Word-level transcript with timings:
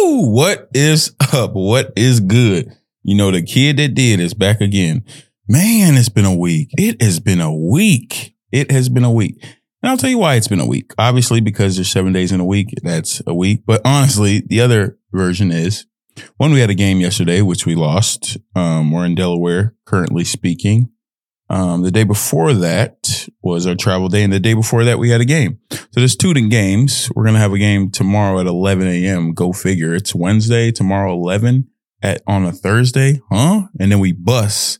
Woo! 0.00 0.30
What 0.30 0.68
is 0.74 1.14
up? 1.32 1.52
What 1.54 1.92
is 1.96 2.20
good? 2.20 2.72
You 3.02 3.16
know, 3.16 3.30
the 3.30 3.42
kid 3.42 3.78
that 3.78 3.94
did 3.94 4.20
is 4.20 4.34
back 4.34 4.60
again. 4.60 5.04
Man, 5.48 5.94
it's 5.96 6.08
been 6.08 6.24
a 6.24 6.34
week. 6.34 6.70
It 6.72 7.00
has 7.00 7.20
been 7.20 7.40
a 7.40 7.54
week. 7.54 8.34
It 8.52 8.70
has 8.70 8.88
been 8.88 9.04
a 9.04 9.12
week. 9.12 9.42
And 9.82 9.90
I'll 9.90 9.96
tell 9.96 10.10
you 10.10 10.18
why 10.18 10.34
it's 10.34 10.48
been 10.48 10.60
a 10.60 10.66
week. 10.66 10.92
Obviously, 10.98 11.40
because 11.40 11.76
there's 11.76 11.90
seven 11.90 12.12
days 12.12 12.32
in 12.32 12.40
a 12.40 12.44
week. 12.44 12.68
That's 12.82 13.22
a 13.26 13.34
week. 13.34 13.62
But 13.66 13.80
honestly, 13.84 14.42
the 14.46 14.60
other 14.60 14.98
version 15.12 15.50
is 15.50 15.86
one, 16.36 16.52
we 16.52 16.60
had 16.60 16.70
a 16.70 16.74
game 16.74 17.00
yesterday, 17.00 17.42
which 17.42 17.64
we 17.64 17.74
lost. 17.74 18.36
Um, 18.54 18.90
we're 18.90 19.06
in 19.06 19.14
Delaware 19.14 19.74
currently 19.84 20.24
speaking. 20.24 20.90
Um, 21.50 21.82
the 21.82 21.90
day 21.90 22.04
before 22.04 22.52
that 22.52 23.28
was 23.42 23.66
our 23.66 23.74
travel 23.74 24.08
day, 24.08 24.22
and 24.22 24.32
the 24.32 24.40
day 24.40 24.54
before 24.54 24.84
that 24.84 24.98
we 24.98 25.10
had 25.10 25.20
a 25.20 25.24
game. 25.24 25.58
So 25.70 25.86
there's 25.94 26.16
two 26.16 26.34
games. 26.34 27.10
We're 27.14 27.24
gonna 27.24 27.38
have 27.38 27.52
a 27.52 27.58
game 27.58 27.90
tomorrow 27.90 28.38
at 28.38 28.46
11 28.46 28.86
a.m. 28.86 29.32
Go 29.32 29.52
figure. 29.52 29.94
It's 29.94 30.14
Wednesday 30.14 30.70
tomorrow 30.70 31.14
11 31.14 31.68
at 32.02 32.22
on 32.26 32.44
a 32.44 32.52
Thursday, 32.52 33.20
huh? 33.30 33.68
And 33.80 33.90
then 33.90 33.98
we 33.98 34.12
bus 34.12 34.78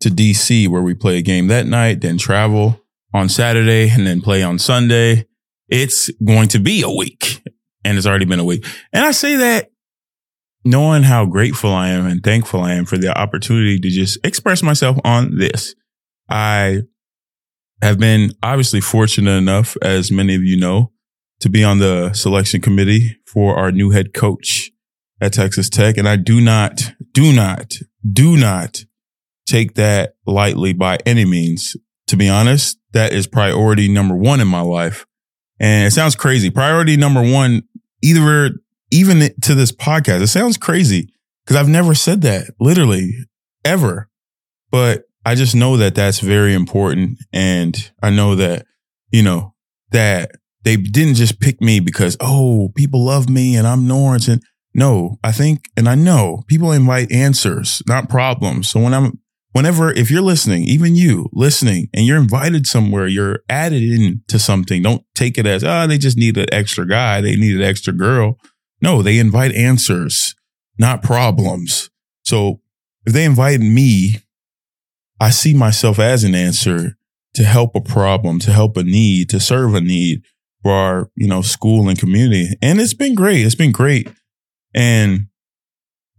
to 0.00 0.08
DC 0.08 0.68
where 0.68 0.82
we 0.82 0.94
play 0.94 1.18
a 1.18 1.22
game 1.22 1.48
that 1.48 1.66
night, 1.66 2.00
then 2.00 2.18
travel 2.18 2.80
on 3.12 3.28
Saturday, 3.28 3.90
and 3.90 4.06
then 4.06 4.20
play 4.20 4.42
on 4.42 4.58
Sunday. 4.58 5.26
It's 5.68 6.10
going 6.24 6.48
to 6.48 6.58
be 6.58 6.82
a 6.82 6.90
week, 6.90 7.42
and 7.84 7.96
it's 7.96 8.06
already 8.06 8.24
been 8.24 8.40
a 8.40 8.44
week. 8.44 8.66
And 8.92 9.04
I 9.04 9.12
say 9.12 9.36
that 9.36 9.70
knowing 10.64 11.04
how 11.04 11.26
grateful 11.26 11.72
I 11.72 11.88
am 11.88 12.06
and 12.06 12.22
thankful 12.22 12.60
I 12.60 12.74
am 12.74 12.84
for 12.84 12.98
the 12.98 13.16
opportunity 13.16 13.78
to 13.78 13.88
just 13.88 14.18
express 14.24 14.62
myself 14.62 14.98
on 15.04 15.38
this. 15.38 15.74
I 16.30 16.82
have 17.82 17.98
been 17.98 18.32
obviously 18.42 18.80
fortunate 18.80 19.36
enough, 19.36 19.76
as 19.82 20.12
many 20.12 20.34
of 20.34 20.42
you 20.42 20.56
know, 20.56 20.92
to 21.40 21.48
be 21.48 21.64
on 21.64 21.78
the 21.78 22.12
selection 22.12 22.60
committee 22.60 23.16
for 23.26 23.56
our 23.56 23.72
new 23.72 23.90
head 23.90 24.14
coach 24.14 24.70
at 25.20 25.32
Texas 25.32 25.68
Tech. 25.68 25.96
And 25.96 26.08
I 26.08 26.16
do 26.16 26.40
not, 26.40 26.92
do 27.12 27.32
not, 27.32 27.76
do 28.10 28.36
not 28.36 28.84
take 29.46 29.74
that 29.74 30.14
lightly 30.26 30.72
by 30.72 30.98
any 31.04 31.24
means. 31.24 31.76
To 32.08 32.16
be 32.16 32.28
honest, 32.28 32.78
that 32.92 33.12
is 33.12 33.26
priority 33.26 33.88
number 33.88 34.14
one 34.14 34.40
in 34.40 34.48
my 34.48 34.60
life. 34.60 35.06
And 35.60 35.86
it 35.86 35.92
sounds 35.92 36.16
crazy. 36.16 36.50
Priority 36.50 36.96
number 36.96 37.22
one, 37.22 37.62
either, 38.02 38.50
even 38.90 39.30
to 39.42 39.54
this 39.54 39.72
podcast, 39.72 40.22
it 40.22 40.26
sounds 40.28 40.56
crazy 40.56 41.12
because 41.44 41.56
I've 41.56 41.68
never 41.68 41.94
said 41.94 42.22
that 42.22 42.54
literally 42.58 43.12
ever. 43.64 44.08
But 44.70 45.04
I 45.24 45.34
just 45.34 45.54
know 45.54 45.76
that 45.76 45.94
that's 45.94 46.20
very 46.20 46.54
important. 46.54 47.18
And 47.32 47.90
I 48.02 48.10
know 48.10 48.34
that, 48.36 48.66
you 49.10 49.22
know, 49.22 49.54
that 49.90 50.32
they 50.62 50.76
didn't 50.76 51.14
just 51.14 51.40
pick 51.40 51.60
me 51.60 51.80
because, 51.80 52.16
oh, 52.20 52.70
people 52.74 53.04
love 53.04 53.28
me 53.28 53.56
and 53.56 53.66
I'm 53.66 53.86
Norense. 53.86 54.28
And 54.28 54.42
no, 54.74 55.18
I 55.22 55.32
think, 55.32 55.64
and 55.76 55.88
I 55.88 55.94
know 55.94 56.42
people 56.46 56.72
invite 56.72 57.10
answers, 57.10 57.82
not 57.86 58.08
problems. 58.08 58.68
So 58.68 58.80
when 58.80 58.94
I'm, 58.94 59.20
whenever, 59.52 59.92
if 59.92 60.10
you're 60.10 60.22
listening, 60.22 60.62
even 60.64 60.94
you 60.94 61.28
listening 61.32 61.88
and 61.92 62.06
you're 62.06 62.20
invited 62.20 62.66
somewhere, 62.66 63.06
you're 63.06 63.40
added 63.48 63.82
into 63.82 64.38
something. 64.38 64.82
Don't 64.82 65.04
take 65.14 65.38
it 65.38 65.46
as, 65.46 65.64
oh, 65.64 65.86
they 65.86 65.98
just 65.98 66.16
need 66.16 66.38
an 66.38 66.52
extra 66.52 66.86
guy. 66.86 67.20
They 67.20 67.36
need 67.36 67.56
an 67.56 67.62
extra 67.62 67.92
girl. 67.92 68.38
No, 68.80 69.02
they 69.02 69.18
invite 69.18 69.52
answers, 69.52 70.34
not 70.78 71.02
problems. 71.02 71.90
So 72.24 72.60
if 73.04 73.12
they 73.12 73.24
invite 73.24 73.60
me 73.60 74.16
I 75.20 75.30
see 75.30 75.54
myself 75.54 75.98
as 75.98 76.24
an 76.24 76.34
answer 76.34 76.96
to 77.34 77.44
help 77.44 77.76
a 77.76 77.80
problem, 77.80 78.38
to 78.40 78.52
help 78.52 78.76
a 78.76 78.82
need, 78.82 79.28
to 79.30 79.38
serve 79.38 79.74
a 79.74 79.80
need 79.80 80.22
for 80.62 80.72
our, 80.72 81.10
you 81.14 81.28
know, 81.28 81.42
school 81.42 81.88
and 81.88 81.98
community. 81.98 82.48
And 82.62 82.80
it's 82.80 82.94
been 82.94 83.14
great. 83.14 83.44
It's 83.44 83.54
been 83.54 83.72
great. 83.72 84.10
And 84.74 85.26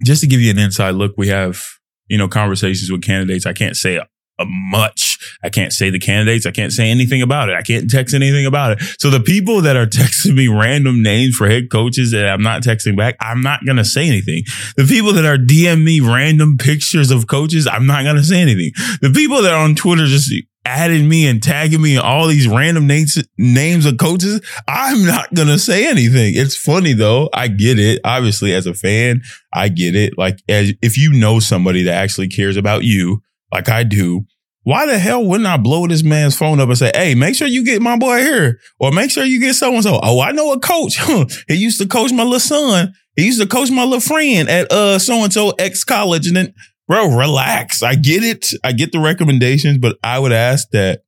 just 0.06 0.22
to 0.22 0.28
give 0.28 0.40
you 0.40 0.52
an 0.52 0.60
inside 0.60 0.92
look, 0.92 1.14
we 1.18 1.28
have, 1.28 1.64
you 2.08 2.18
know, 2.18 2.28
conversations 2.28 2.92
with 2.92 3.02
candidates. 3.02 3.46
I 3.46 3.54
can't 3.54 3.76
say 3.76 4.00
much. 4.48 5.18
I 5.44 5.50
can't 5.50 5.74
say 5.74 5.90
the 5.90 6.00
candidates. 6.00 6.46
I 6.46 6.52
can't 6.52 6.72
say 6.72 6.90
anything 6.90 7.22
about 7.22 7.50
it. 7.50 7.56
I 7.56 7.62
can't 7.62 7.90
text 7.90 8.14
anything 8.14 8.46
about 8.46 8.74
it. 8.74 8.84
So 9.00 9.10
the 9.10 9.20
people 9.20 9.62
that 9.62 9.76
are 9.76 9.86
texting 9.88 10.36
me 10.36 10.48
random 10.48 11.02
names 11.02 11.36
for 11.36 11.48
head 11.48 11.70
coaches 11.70 12.12
that 12.12 12.28
I'm 12.28 12.42
not 12.42 12.64
texting 12.64 12.98
back, 12.98 13.16
I'm 13.20 13.42
not 13.42 13.66
going 13.66 13.78
to 13.78 13.86
say 13.86 14.08
anything. 14.08 14.44
The 14.78 14.86
people 14.86 15.14
that 15.14 15.26
are 15.26 15.38
DM 15.38 15.84
me 15.84 16.00
random 16.00 16.58
pictures 16.58 17.12
of 17.12 17.28
coaches, 17.28 17.68
I'm 17.68 17.86
not 17.86 18.04
going 18.04 18.18
to 18.18 18.24
say 18.24 18.42
anything. 18.42 18.72
The 19.02 19.12
people 19.12 19.42
that 19.42 19.54
are 19.54 19.64
on 19.64 19.76
Twitter 19.76 20.06
just 20.06 20.32
adding 20.66 21.10
me 21.10 21.28
and 21.28 21.42
tagging 21.42 21.82
me 21.82 21.96
in 21.96 22.02
all 22.02 22.28
these 22.28 22.48
random 22.48 22.88
names 22.88 23.18
names 23.38 23.86
of 23.86 23.98
coaches, 23.98 24.42
I'm 24.68 25.06
not 25.06 25.34
gonna 25.34 25.60
say 25.60 25.88
anything. 25.88 26.34
It's 26.36 26.56
funny 26.56 26.94
though. 26.94 27.30
I 27.34 27.48
get 27.48 27.80
it. 27.80 28.00
Obviously, 28.04 28.54
as 28.54 28.68
a 28.68 28.74
fan, 28.74 29.22
I 29.54 29.70
get 29.70 29.96
it. 29.96 30.18
Like 30.18 30.40
as 30.48 30.74
if 30.82 30.98
you 30.98 31.14
know 31.14 31.40
somebody 31.40 31.84
that 31.84 31.96
actually 31.96 32.28
cares 32.28 32.58
about 32.58 32.84
you, 32.84 33.22
like 33.52 33.70
I 33.70 33.84
do, 33.84 34.26
why 34.64 34.86
the 34.86 35.00
hell 35.00 35.26
wouldn't 35.26 35.48
I 35.48 35.58
blow 35.58 35.88
this 35.88 36.04
man's 36.04 36.38
phone 36.38 36.60
up 36.60 36.70
and 36.70 36.78
say, 36.78 36.92
Hey, 36.94 37.16
make 37.16 37.36
sure 37.36 37.48
you 37.48 37.64
get 37.64 37.82
my 37.82 37.98
boy 37.98 38.20
here 38.20 38.60
or 38.80 38.92
make 38.92 39.10
sure 39.10 39.24
you 39.24 39.40
get 39.40 39.56
so 39.56 39.74
and 39.74 39.84
so. 39.84 40.00
Oh, 40.02 40.22
I 40.22 40.32
know 40.32 40.54
a 40.54 40.60
coach. 40.60 40.98
he 41.48 41.56
used 41.56 41.80
to 41.82 41.88
coach 41.88 42.12
my 42.12 42.24
little 42.24 42.40
son. 42.40 42.94
He 43.16 43.26
used 43.26 43.42
to 43.42 43.48
coach 43.48 43.72
my 43.72 43.84
little 43.84 44.00
friend 44.00 44.48
at, 44.50 44.72
uh, 44.72 45.00
so 45.00 45.24
and 45.24 45.34
so 45.34 45.50
ex 45.52 45.84
college. 45.84 46.28
And 46.28 46.38
then, 46.38 46.54
bro, 46.88 47.16
relax. 47.16 47.82
I 47.82 47.96
get 47.96 48.24
it. 48.24 48.52
I 48.64 48.72
get 48.72 48.92
the 48.92 49.00
recommendations, 49.00 49.80
but 49.80 49.98
I 50.04 50.20
would 50.20 50.32
ask 50.32 50.70
that, 50.72 51.02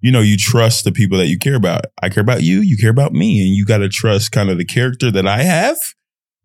you 0.00 0.10
know, 0.10 0.20
you 0.20 0.36
trust 0.36 0.84
the 0.84 0.92
people 0.92 1.18
that 1.18 1.28
you 1.28 1.38
care 1.38 1.54
about. 1.54 1.86
I 2.02 2.08
care 2.08 2.22
about 2.22 2.42
you. 2.42 2.60
You 2.60 2.76
care 2.76 2.90
about 2.90 3.12
me 3.12 3.46
and 3.46 3.56
you 3.56 3.64
got 3.64 3.78
to 3.78 3.88
trust 3.88 4.32
kind 4.32 4.50
of 4.50 4.58
the 4.58 4.64
character 4.64 5.10
that 5.12 5.26
I 5.26 5.42
have 5.42 5.76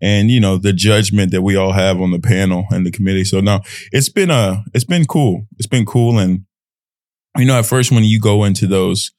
and 0.02 0.32
you 0.32 0.40
know 0.40 0.58
the 0.58 0.74
judgment 0.74 1.32
that 1.32 1.44
we 1.44 1.56
all 1.56 1.74
have 1.74 2.02
on 2.02 2.12
the 2.12 2.20
panel 2.20 2.66
and 2.72 2.86
the 2.86 2.92
committee. 2.92 3.24
So 3.24 3.40
no, 3.40 3.62
it's 3.92 4.10
been 4.10 4.32
uh 4.32 4.64
it's 4.74 4.84
been 4.84 5.06
cool. 5.06 5.48
It's 5.58 5.68
been 5.68 5.86
cool, 5.86 6.18
and 6.18 6.46
you 7.38 7.46
know 7.46 7.59
at 7.59 7.66
first 7.66 7.92
when 7.92 8.03
you 8.03 8.19
go 8.19 8.44
into 8.44 8.68
those 8.68 9.12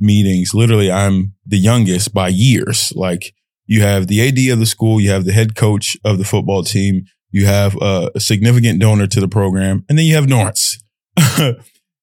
meetings, 0.00 0.54
literally 0.54 0.90
I'm 0.90 1.34
the 1.46 1.58
youngest 1.58 2.12
by 2.12 2.28
years. 2.28 2.92
Like 2.94 3.34
you 3.66 3.82
have 3.82 4.06
the 4.06 4.26
AD 4.26 4.52
of 4.52 4.58
the 4.58 4.66
school, 4.66 5.00
you 5.00 5.10
have 5.10 5.24
the 5.24 5.32
head 5.32 5.54
coach 5.54 5.96
of 6.04 6.18
the 6.18 6.24
football 6.24 6.62
team, 6.62 7.04
you 7.30 7.46
have 7.46 7.76
a, 7.80 8.10
significant 8.18 8.80
donor 8.80 9.06
to 9.06 9.20
the 9.20 9.28
program, 9.28 9.84
and 9.88 9.98
then 9.98 10.06
you 10.06 10.14
have 10.14 10.26
Norense. 10.26 10.76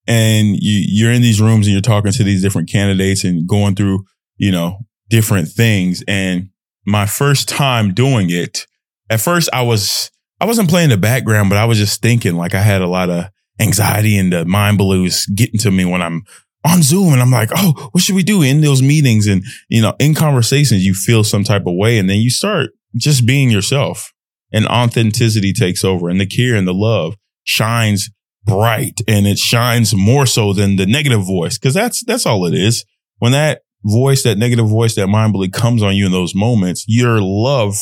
and 0.07 0.47
you, 0.47 0.83
you're 0.87 1.11
in 1.11 1.21
these 1.21 1.41
rooms 1.41 1.67
and 1.67 1.73
you're 1.73 1.81
talking 1.81 2.11
to 2.11 2.23
these 2.23 2.41
different 2.41 2.69
candidates 2.69 3.23
and 3.23 3.47
going 3.47 3.75
through, 3.75 4.05
you 4.37 4.51
know, 4.51 4.79
different 5.09 5.47
things. 5.47 6.03
And 6.07 6.49
my 6.85 7.05
first 7.05 7.47
time 7.47 7.93
doing 7.93 8.29
it, 8.29 8.65
at 9.09 9.21
first 9.21 9.49
I 9.53 9.61
was, 9.61 10.11
I 10.39 10.45
wasn't 10.45 10.69
playing 10.69 10.89
the 10.89 10.97
background, 10.97 11.49
but 11.49 11.57
I 11.57 11.65
was 11.65 11.77
just 11.77 12.01
thinking 12.01 12.35
like 12.35 12.55
I 12.55 12.61
had 12.61 12.81
a 12.81 12.87
lot 12.87 13.09
of 13.09 13.25
anxiety 13.61 14.17
and 14.17 14.33
the 14.33 14.45
mind 14.45 14.77
bully's 14.77 15.25
getting 15.27 15.59
to 15.59 15.71
me 15.71 15.85
when 15.85 16.01
I'm 16.01 16.23
on 16.63 16.83
Zoom 16.83 17.13
and 17.13 17.21
I'm 17.21 17.31
like, 17.31 17.49
oh, 17.55 17.89
what 17.91 18.03
should 18.03 18.15
we 18.15 18.23
do 18.23 18.41
in 18.41 18.61
those 18.61 18.81
meetings? 18.81 19.27
And, 19.27 19.43
you 19.69 19.81
know, 19.81 19.95
in 19.99 20.13
conversations, 20.13 20.85
you 20.85 20.93
feel 20.93 21.23
some 21.23 21.43
type 21.43 21.65
of 21.65 21.75
way 21.75 21.97
and 21.97 22.09
then 22.09 22.19
you 22.19 22.29
start 22.29 22.71
just 22.95 23.25
being 23.25 23.49
yourself 23.49 24.13
and 24.51 24.67
authenticity 24.67 25.53
takes 25.53 25.83
over 25.83 26.09
and 26.09 26.19
the 26.19 26.25
care 26.25 26.55
and 26.55 26.67
the 26.67 26.73
love 26.73 27.15
shines 27.43 28.09
bright 28.43 28.99
and 29.07 29.25
it 29.25 29.37
shines 29.37 29.95
more 29.95 30.25
so 30.25 30.53
than 30.53 30.75
the 30.75 30.85
negative 30.85 31.25
voice. 31.25 31.57
Cause 31.57 31.73
that's, 31.73 32.03
that's 32.05 32.25
all 32.25 32.45
it 32.45 32.53
is. 32.53 32.85
When 33.19 33.31
that 33.31 33.61
voice, 33.83 34.23
that 34.23 34.37
negative 34.37 34.67
voice, 34.67 34.95
that 34.95 35.07
mind 35.07 35.33
bully 35.33 35.49
comes 35.49 35.81
on 35.81 35.95
you 35.95 36.05
in 36.05 36.11
those 36.11 36.35
moments, 36.35 36.85
your 36.87 37.21
love 37.21 37.75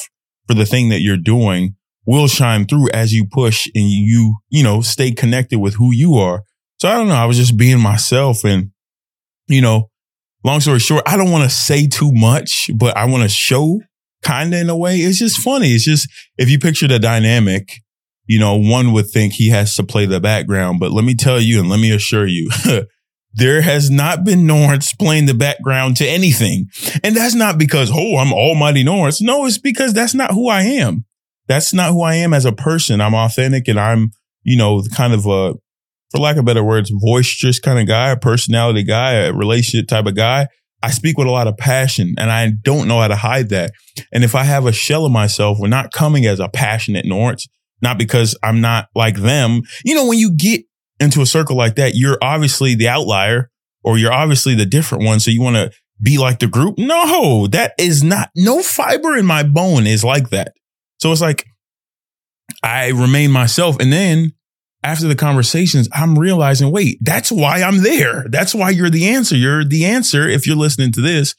for 0.48 0.54
the 0.54 0.66
thing 0.66 0.90
that 0.90 1.02
you're 1.02 1.18
doing 1.18 1.76
will 2.10 2.28
shine 2.28 2.66
through 2.66 2.90
as 2.92 3.14
you 3.14 3.26
push 3.26 3.68
and 3.76 3.86
you, 3.86 4.36
you 4.50 4.64
know, 4.64 4.82
stay 4.82 5.12
connected 5.12 5.60
with 5.60 5.76
who 5.76 5.94
you 5.94 6.16
are. 6.16 6.44
So 6.80 6.90
I 6.90 6.96
don't 6.96 7.08
know. 7.08 7.16
I 7.16 7.26
was 7.26 7.38
just 7.38 7.58
being 7.58 7.80
myself 7.80 8.44
and, 8.44 8.72
you 9.48 9.62
know, 9.62 9.90
long 10.44 10.60
story 10.60 10.80
short, 10.80 11.04
I 11.06 11.18
don't 11.18 11.32
want 11.32 11.44
to 11.44 11.56
say 11.56 11.88
too 11.88 12.12
much, 12.12 12.70
but 12.76 12.98
I 12.98 13.06
want 13.06 13.24
to 13.24 13.30
show 13.30 13.82
kind 14.24 14.54
of 14.54 14.60
in 14.60 14.70
a 14.70 14.78
way. 14.78 14.98
It's 14.98 15.20
just 15.20 15.40
funny. 15.40 15.74
It's 15.74 15.86
just, 15.86 16.10
if 16.38 16.50
you 16.50 16.58
picture 16.58 16.88
the 16.88 17.00
dynamic, 17.00 17.70
you 18.26 18.40
know, 18.40 18.56
one 18.56 18.92
would 18.94 19.10
think 19.10 19.34
he 19.34 19.50
has 19.50 19.76
to 19.76 19.84
play 19.84 20.06
the 20.06 20.20
background, 20.20 20.80
but 20.80 20.92
let 20.92 21.06
me 21.06 21.16
tell 21.16 21.40
you 21.40 21.60
and 21.60 21.70
let 21.70 21.80
me 21.80 21.92
assure 21.92 22.26
you, 22.26 22.50
There 23.34 23.62
has 23.62 23.92
not 23.92 24.24
been 24.24 24.48
Norense 24.48 24.98
playing 24.98 25.28
the 25.28 25.34
background 25.34 25.98
to 25.98 26.08
anything. 26.08 26.68
And 27.04 27.16
that's 27.16 27.36
not 27.36 27.58
because, 27.58 27.92
oh, 27.94 28.18
I'm 28.18 28.34
almighty 28.34 28.84
Norense. 28.84 29.22
No, 29.22 29.46
it's 29.46 29.60
because 29.60 29.94
that's 29.94 30.16
not 30.16 30.32
who 30.32 30.50
I 30.50 30.64
am. 30.64 31.06
That's 31.50 31.74
not 31.74 31.92
who 31.92 32.04
I 32.04 32.16
am 32.16 32.34
as 32.34 32.46
a 32.46 32.54
person. 32.54 33.02
I'm 33.02 33.16
authentic 33.16 33.68
and 33.68 33.80
I'm, 33.80 34.12
you 34.44 34.56
know, 34.56 34.82
kind 34.96 35.14
of 35.14 35.26
a, 35.26 35.56
for 36.12 36.20
lack 36.20 36.38
of 36.38 36.46
better 36.46 36.64
words, 36.64 36.92
boisterous 36.92 37.60
kind 37.60 37.80
of 37.80 37.88
guy, 37.88 38.12
a 38.12 38.18
personality 38.18 38.84
guy, 38.84 39.14
a 39.14 39.34
relationship 39.34 39.90
type 39.90 40.06
of 40.06 40.16
guy. 40.16 40.48
I 40.82 40.92
speak 40.92 41.18
with 41.18 41.28
a 41.28 41.32
lot 41.32 41.48
of 41.48 41.58
passion 41.58 42.14
and 42.18 42.32
I 42.32 42.52
don't 42.52 42.88
know 42.88 43.02
how 43.02 43.10
to 43.10 43.16
hide 43.16 43.50
that. 43.50 43.72
And 44.14 44.24
if 44.24 44.36
I 44.36 44.44
have 44.44 44.66
a 44.66 44.72
shell 44.72 45.06
of 45.06 45.12
myself, 45.12 45.58
we're 45.60 45.68
not 45.68 45.92
coming 45.92 46.26
as 46.26 46.40
a 46.40 46.48
passionate 46.48 47.06
Norense, 47.06 47.50
not 47.82 47.98
because 47.98 48.38
I'm 48.44 48.62
not 48.62 48.88
like 48.96 49.18
them. 49.18 49.64
You 49.84 49.96
know, 49.96 50.08
when 50.08 50.20
you 50.20 50.32
get 50.32 50.62
into 51.00 51.22
a 51.22 51.26
circle 51.26 51.58
like 51.58 51.76
that, 51.76 51.96
you're 51.96 52.20
obviously 52.22 52.76
the 52.76 52.88
outlier 52.88 53.50
or 53.84 53.98
you're 53.98 54.14
obviously 54.14 54.56
the 54.56 54.66
different 54.66 55.04
one. 55.04 55.20
So 55.20 55.32
you 55.32 55.42
want 55.42 55.56
to 55.56 55.72
be 56.02 56.18
like 56.18 56.40
the 56.40 56.48
group. 56.48 56.78
No, 56.78 57.48
that 57.48 57.74
is 57.78 58.04
not, 58.04 58.30
no 58.36 58.62
fiber 58.62 59.18
in 59.18 59.26
my 59.26 59.44
bone 59.44 59.88
is 59.88 60.04
like 60.04 60.30
that. 60.30 60.54
So 61.00 61.12
it's 61.12 61.22
like 61.22 61.46
I 62.64 62.90
remain 62.90 63.32
myself. 63.32 63.78
And 63.80 63.92
then 63.92 64.34
after 64.84 65.08
the 65.08 65.16
conversations, 65.16 65.90
I'm 65.94 66.18
realizing, 66.18 66.72
wait, 66.72 67.00
that's 67.02 67.32
why 67.32 67.62
I'm 67.62 67.84
there. 67.84 68.26
That's 68.30 68.56
why 68.56 68.70
you're 68.70 68.90
the 68.90 69.08
answer. 69.08 69.36
You're 69.36 69.66
the 69.66 69.86
answer 69.86 70.28
if 70.28 70.48
you're 70.48 70.56
listening 70.56 70.92
to 70.94 71.02
this. 71.02 71.36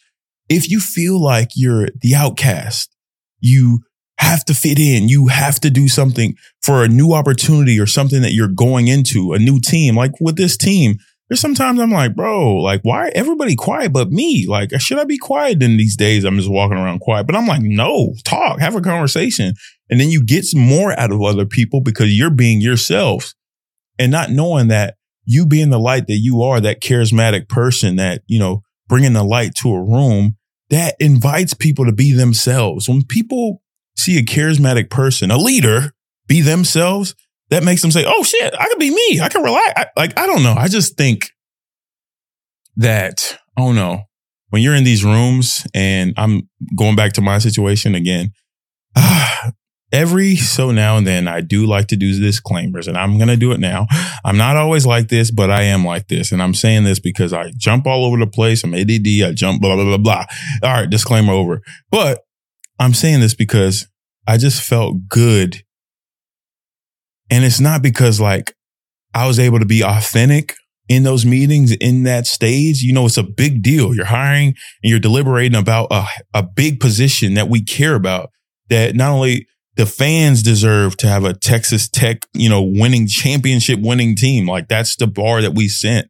If 0.48 0.70
you 0.70 0.80
feel 0.80 1.22
like 1.22 1.50
you're 1.54 1.88
the 2.00 2.14
outcast, 2.14 2.94
you 3.38 3.80
have 4.18 4.44
to 4.46 4.54
fit 4.54 4.78
in. 4.78 5.08
You 5.08 5.28
have 5.28 5.60
to 5.60 5.70
do 5.70 5.88
something 5.88 6.36
for 6.62 6.84
a 6.84 6.88
new 6.88 7.12
opportunity 7.12 7.80
or 7.80 7.86
something 7.86 8.20
that 8.22 8.32
you're 8.32 8.48
going 8.48 8.88
into, 8.88 9.32
a 9.32 9.38
new 9.38 9.60
team. 9.60 9.96
Like 9.96 10.12
with 10.20 10.36
this 10.36 10.56
team, 10.56 10.98
there's 11.30 11.40
sometimes 11.40 11.78
I'm 11.78 11.92
like, 11.92 12.16
bro, 12.16 12.56
like, 12.56 12.80
why 12.82 13.10
everybody 13.14 13.54
quiet 13.54 13.92
but 13.92 14.10
me? 14.10 14.48
Like, 14.48 14.72
should 14.80 14.98
I 14.98 15.04
be 15.04 15.16
quiet 15.16 15.62
in 15.62 15.76
these 15.76 15.96
days? 15.96 16.24
I'm 16.24 16.36
just 16.36 16.50
walking 16.50 16.76
around 16.76 16.98
quiet. 16.98 17.28
But 17.28 17.36
I'm 17.36 17.46
like, 17.46 17.62
no, 17.62 18.14
talk, 18.24 18.58
have 18.58 18.74
a 18.74 18.80
conversation. 18.80 19.54
And 19.88 20.00
then 20.00 20.10
you 20.10 20.24
get 20.24 20.44
more 20.56 20.98
out 20.98 21.12
of 21.12 21.22
other 21.22 21.46
people 21.46 21.82
because 21.82 22.12
you're 22.12 22.30
being 22.30 22.60
yourself 22.60 23.32
and 23.96 24.10
not 24.10 24.32
knowing 24.32 24.68
that 24.68 24.96
you 25.24 25.46
being 25.46 25.70
the 25.70 25.78
light 25.78 26.08
that 26.08 26.18
you 26.18 26.42
are, 26.42 26.60
that 26.60 26.80
charismatic 26.82 27.48
person 27.48 27.94
that, 27.94 28.22
you 28.26 28.40
know, 28.40 28.62
bringing 28.88 29.12
the 29.12 29.22
light 29.22 29.54
to 29.54 29.72
a 29.72 29.80
room 29.80 30.36
that 30.70 30.96
invites 30.98 31.54
people 31.54 31.84
to 31.84 31.92
be 31.92 32.12
themselves. 32.12 32.88
When 32.88 33.04
people 33.04 33.62
see 33.96 34.18
a 34.18 34.22
charismatic 34.22 34.90
person, 34.90 35.30
a 35.30 35.36
leader 35.36 35.92
be 36.26 36.40
themselves, 36.40 37.14
that 37.50 37.64
makes 37.64 37.82
them 37.82 37.90
say, 37.90 38.04
"Oh 38.06 38.22
shit, 38.22 38.54
I 38.58 38.68
could 38.68 38.78
be 38.78 38.90
me. 38.90 39.20
I 39.20 39.28
can 39.28 39.42
relax." 39.42 39.72
I, 39.76 39.86
like 39.96 40.18
I 40.18 40.26
don't 40.26 40.42
know. 40.42 40.54
I 40.56 40.68
just 40.68 40.96
think 40.96 41.30
that 42.76 43.38
oh 43.56 43.72
no, 43.72 44.02
when 44.50 44.62
you're 44.62 44.74
in 44.74 44.84
these 44.84 45.04
rooms, 45.04 45.66
and 45.74 46.14
I'm 46.16 46.48
going 46.76 46.96
back 46.96 47.12
to 47.14 47.20
my 47.20 47.38
situation 47.38 47.94
again. 47.94 48.32
Uh, 48.96 49.50
every 49.92 50.36
so 50.36 50.70
now 50.70 50.96
and 50.96 51.04
then, 51.04 51.26
I 51.26 51.40
do 51.40 51.66
like 51.66 51.88
to 51.88 51.96
do 51.96 52.18
disclaimers, 52.18 52.86
and 52.86 52.96
I'm 52.96 53.18
gonna 53.18 53.36
do 53.36 53.52
it 53.52 53.60
now. 53.60 53.86
I'm 54.24 54.36
not 54.36 54.56
always 54.56 54.86
like 54.86 55.08
this, 55.08 55.30
but 55.30 55.50
I 55.50 55.62
am 55.62 55.84
like 55.84 56.08
this, 56.08 56.32
and 56.32 56.42
I'm 56.42 56.54
saying 56.54 56.84
this 56.84 57.00
because 57.00 57.32
I 57.32 57.50
jump 57.56 57.86
all 57.86 58.04
over 58.04 58.16
the 58.16 58.26
place. 58.26 58.62
I'm 58.62 58.74
ADD. 58.74 59.24
I 59.24 59.32
jump 59.32 59.60
blah 59.60 59.74
blah 59.74 59.84
blah 59.84 59.98
blah. 59.98 60.24
All 60.62 60.72
right, 60.72 60.90
disclaimer 60.90 61.32
over. 61.32 61.62
But 61.90 62.20
I'm 62.78 62.94
saying 62.94 63.20
this 63.20 63.34
because 63.34 63.88
I 64.26 64.36
just 64.36 64.62
felt 64.62 65.08
good 65.08 65.64
and 67.30 67.44
it's 67.44 67.60
not 67.60 67.82
because 67.82 68.20
like 68.20 68.54
I 69.14 69.26
was 69.26 69.38
able 69.38 69.58
to 69.58 69.66
be 69.66 69.82
authentic 69.82 70.54
in 70.88 71.04
those 71.04 71.24
meetings 71.24 71.72
in 71.72 72.02
that 72.02 72.26
stage. 72.26 72.82
You 72.82 72.92
know, 72.92 73.06
it's 73.06 73.16
a 73.16 73.22
big 73.22 73.62
deal. 73.62 73.94
You're 73.94 74.06
hiring 74.06 74.48
and 74.48 74.90
you're 74.90 74.98
deliberating 74.98 75.58
about 75.58 75.88
a, 75.90 76.04
a 76.34 76.42
big 76.42 76.80
position 76.80 77.34
that 77.34 77.48
we 77.48 77.62
care 77.62 77.94
about 77.94 78.30
that 78.68 78.94
not 78.94 79.10
only 79.10 79.46
the 79.76 79.86
fans 79.86 80.42
deserve 80.42 80.96
to 80.98 81.06
have 81.06 81.24
a 81.24 81.32
Texas 81.32 81.88
Tech, 81.88 82.26
you 82.34 82.48
know, 82.48 82.62
winning 82.62 83.06
championship 83.06 83.80
winning 83.80 84.16
team. 84.16 84.46
Like 84.48 84.68
that's 84.68 84.96
the 84.96 85.06
bar 85.06 85.42
that 85.42 85.54
we 85.54 85.68
sent. 85.68 86.08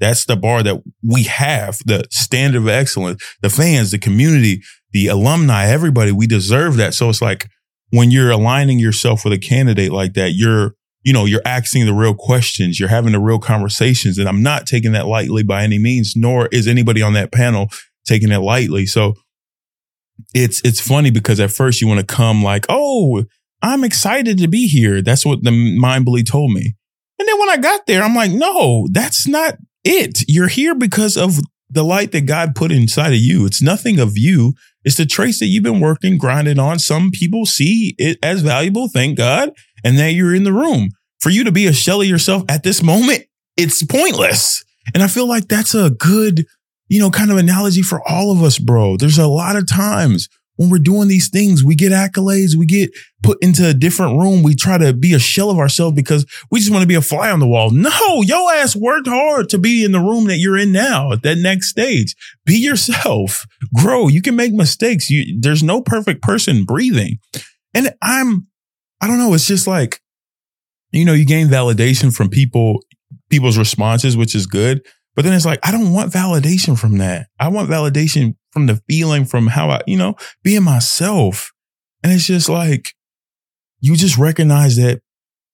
That's 0.00 0.24
the 0.24 0.36
bar 0.36 0.62
that 0.64 0.82
we 1.06 1.24
have, 1.24 1.78
the 1.84 2.04
standard 2.10 2.62
of 2.62 2.68
excellence, 2.68 3.22
the 3.40 3.50
fans, 3.50 3.92
the 3.92 3.98
community, 3.98 4.62
the 4.92 5.06
alumni, 5.06 5.66
everybody, 5.66 6.10
we 6.10 6.26
deserve 6.26 6.76
that. 6.78 6.94
So 6.94 7.08
it's 7.08 7.22
like, 7.22 7.48
when 7.92 8.10
you're 8.10 8.30
aligning 8.30 8.78
yourself 8.78 9.22
with 9.22 9.34
a 9.34 9.38
candidate 9.38 9.92
like 9.92 10.14
that, 10.14 10.32
you're, 10.32 10.74
you 11.02 11.12
know, 11.12 11.26
you're 11.26 11.42
asking 11.44 11.84
the 11.84 11.92
real 11.92 12.14
questions, 12.14 12.80
you're 12.80 12.88
having 12.88 13.12
the 13.12 13.20
real 13.20 13.38
conversations. 13.38 14.18
And 14.18 14.28
I'm 14.28 14.42
not 14.42 14.66
taking 14.66 14.92
that 14.92 15.06
lightly 15.06 15.42
by 15.42 15.62
any 15.62 15.78
means, 15.78 16.14
nor 16.16 16.46
is 16.46 16.66
anybody 16.66 17.02
on 17.02 17.12
that 17.12 17.32
panel 17.32 17.68
taking 18.06 18.32
it 18.32 18.38
lightly. 18.38 18.86
So 18.86 19.14
it's, 20.34 20.62
it's 20.64 20.80
funny 20.80 21.10
because 21.10 21.38
at 21.38 21.50
first 21.50 21.82
you 21.82 21.86
want 21.86 22.00
to 22.00 22.06
come 22.06 22.42
like, 22.42 22.64
Oh, 22.70 23.24
I'm 23.60 23.84
excited 23.84 24.38
to 24.38 24.48
be 24.48 24.66
here. 24.66 25.02
That's 25.02 25.26
what 25.26 25.44
the 25.44 25.50
mind 25.50 26.06
bully 26.06 26.24
told 26.24 26.52
me. 26.52 26.74
And 27.18 27.28
then 27.28 27.38
when 27.38 27.50
I 27.50 27.58
got 27.58 27.86
there, 27.86 28.02
I'm 28.02 28.14
like, 28.14 28.32
no, 28.32 28.88
that's 28.90 29.28
not 29.28 29.56
it. 29.84 30.24
You're 30.26 30.48
here 30.48 30.74
because 30.74 31.16
of 31.16 31.38
the 31.70 31.84
light 31.84 32.10
that 32.12 32.26
God 32.26 32.54
put 32.54 32.72
inside 32.72 33.12
of 33.12 33.18
you. 33.18 33.46
It's 33.46 33.62
nothing 33.62 34.00
of 34.00 34.16
you. 34.16 34.54
It's 34.84 34.96
the 34.96 35.06
trace 35.06 35.38
that 35.40 35.46
you've 35.46 35.62
been 35.62 35.80
working, 35.80 36.18
grinding 36.18 36.58
on. 36.58 36.78
Some 36.78 37.10
people 37.10 37.46
see 37.46 37.94
it 37.98 38.18
as 38.22 38.42
valuable, 38.42 38.88
thank 38.88 39.16
God. 39.16 39.50
And 39.84 39.96
now 39.96 40.06
you're 40.06 40.34
in 40.34 40.44
the 40.44 40.52
room. 40.52 40.90
For 41.20 41.30
you 41.30 41.44
to 41.44 41.52
be 41.52 41.66
a 41.66 41.72
shell 41.72 42.00
of 42.00 42.06
yourself 42.06 42.42
at 42.48 42.62
this 42.62 42.82
moment, 42.82 43.24
it's 43.56 43.84
pointless. 43.84 44.64
And 44.94 45.02
I 45.02 45.06
feel 45.06 45.28
like 45.28 45.46
that's 45.46 45.74
a 45.74 45.90
good, 45.90 46.44
you 46.88 46.98
know, 46.98 47.10
kind 47.10 47.30
of 47.30 47.36
analogy 47.36 47.82
for 47.82 48.06
all 48.08 48.32
of 48.32 48.42
us, 48.42 48.58
bro. 48.58 48.96
There's 48.96 49.18
a 49.18 49.28
lot 49.28 49.56
of 49.56 49.68
times 49.68 50.28
when 50.62 50.70
we're 50.70 50.78
doing 50.78 51.08
these 51.08 51.28
things, 51.28 51.64
we 51.64 51.74
get 51.74 51.90
accolades, 51.90 52.54
we 52.54 52.66
get 52.66 52.90
put 53.24 53.36
into 53.42 53.68
a 53.68 53.74
different 53.74 54.16
room. 54.16 54.44
We 54.44 54.54
try 54.54 54.78
to 54.78 54.92
be 54.92 55.12
a 55.12 55.18
shell 55.18 55.50
of 55.50 55.58
ourselves 55.58 55.96
because 55.96 56.24
we 56.52 56.60
just 56.60 56.70
want 56.70 56.82
to 56.82 56.88
be 56.88 56.94
a 56.94 57.02
fly 57.02 57.32
on 57.32 57.40
the 57.40 57.48
wall. 57.48 57.70
No, 57.70 58.22
yo 58.22 58.48
ass 58.48 58.76
worked 58.76 59.08
hard 59.08 59.48
to 59.48 59.58
be 59.58 59.84
in 59.84 59.90
the 59.90 59.98
room 59.98 60.26
that 60.26 60.38
you're 60.38 60.56
in 60.56 60.70
now 60.70 61.10
at 61.10 61.22
that 61.24 61.38
next 61.38 61.70
stage. 61.70 62.14
Be 62.46 62.54
yourself, 62.54 63.44
grow. 63.74 64.06
You 64.06 64.22
can 64.22 64.36
make 64.36 64.52
mistakes. 64.52 65.10
You, 65.10 65.36
there's 65.40 65.64
no 65.64 65.82
perfect 65.82 66.22
person 66.22 66.64
breathing. 66.64 67.18
And 67.74 67.92
I'm, 68.00 68.46
I 69.00 69.08
don't 69.08 69.18
know. 69.18 69.34
It's 69.34 69.48
just 69.48 69.66
like, 69.66 70.00
you 70.92 71.04
know, 71.04 71.14
you 71.14 71.26
gain 71.26 71.48
validation 71.48 72.14
from 72.14 72.28
people, 72.28 72.84
people's 73.30 73.58
responses, 73.58 74.16
which 74.16 74.36
is 74.36 74.46
good. 74.46 74.86
But 75.14 75.24
then 75.24 75.34
it's 75.34 75.46
like, 75.46 75.60
I 75.62 75.72
don't 75.72 75.92
want 75.92 76.12
validation 76.12 76.78
from 76.78 76.98
that. 76.98 77.26
I 77.38 77.48
want 77.48 77.68
validation 77.68 78.36
from 78.50 78.66
the 78.66 78.80
feeling, 78.88 79.24
from 79.24 79.48
how 79.48 79.70
I, 79.70 79.80
you 79.86 79.96
know, 79.96 80.14
being 80.42 80.62
myself. 80.62 81.52
And 82.02 82.12
it's 82.12 82.26
just 82.26 82.48
like, 82.48 82.94
you 83.80 83.96
just 83.96 84.16
recognize 84.16 84.76
that, 84.76 85.02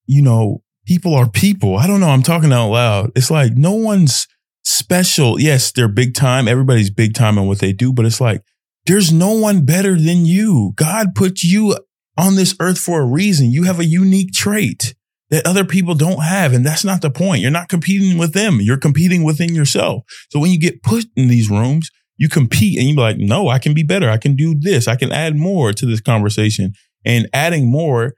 you 0.06 0.22
know, 0.22 0.62
people 0.86 1.14
are 1.14 1.28
people. 1.28 1.76
I 1.76 1.86
don't 1.86 2.00
know. 2.00 2.08
I'm 2.08 2.22
talking 2.22 2.52
out 2.52 2.70
loud. 2.70 3.12
It's 3.14 3.30
like 3.30 3.52
no 3.54 3.74
one's 3.74 4.26
special. 4.64 5.40
Yes, 5.40 5.72
they're 5.72 5.88
big 5.88 6.14
time. 6.14 6.48
Everybody's 6.48 6.90
big 6.90 7.14
time 7.14 7.38
in 7.38 7.46
what 7.46 7.58
they 7.58 7.72
do, 7.72 7.92
but 7.92 8.06
it's 8.06 8.20
like 8.20 8.42
there's 8.86 9.12
no 9.12 9.32
one 9.32 9.64
better 9.64 9.96
than 9.96 10.24
you. 10.24 10.72
God 10.76 11.14
put 11.14 11.42
you 11.42 11.76
on 12.16 12.36
this 12.36 12.56
earth 12.60 12.78
for 12.78 13.00
a 13.00 13.06
reason. 13.06 13.50
You 13.50 13.64
have 13.64 13.80
a 13.80 13.84
unique 13.84 14.32
trait 14.32 14.94
that 15.30 15.46
other 15.46 15.64
people 15.64 15.94
don't 15.94 16.22
have. 16.22 16.52
And 16.52 16.64
that's 16.64 16.84
not 16.84 17.02
the 17.02 17.10
point. 17.10 17.42
You're 17.42 17.50
not 17.50 17.68
competing 17.68 18.18
with 18.18 18.32
them. 18.32 18.60
You're 18.60 18.78
competing 18.78 19.24
within 19.24 19.54
yourself. 19.54 20.04
So 20.30 20.40
when 20.40 20.50
you 20.50 20.58
get 20.58 20.82
put 20.82 21.06
in 21.16 21.28
these 21.28 21.50
rooms, 21.50 21.90
you 22.16 22.28
compete 22.28 22.78
and 22.78 22.88
you're 22.88 22.98
like, 22.98 23.18
no, 23.18 23.48
I 23.48 23.58
can 23.58 23.74
be 23.74 23.82
better. 23.82 24.10
I 24.10 24.16
can 24.16 24.34
do 24.34 24.54
this. 24.58 24.88
I 24.88 24.96
can 24.96 25.12
add 25.12 25.36
more 25.36 25.72
to 25.72 25.86
this 25.86 26.00
conversation. 26.00 26.72
And 27.04 27.28
adding 27.32 27.70
more 27.70 28.14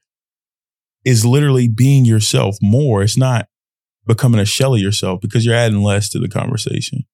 is 1.05 1.25
literally 1.27 1.69
being 1.69 2.05
yourself 2.05 2.57
more. 2.63 3.03
It's 3.03 3.19
not 3.19 3.47
becoming 4.07 4.41
a 4.41 4.47
shell 4.47 4.75
of 4.75 4.81
yourself 4.81 5.21
because 5.21 5.45
you're 5.45 5.55
adding 5.55 5.83
less 5.83 6.09
to 6.11 6.19
the 6.19 6.29
conversation 6.29 7.05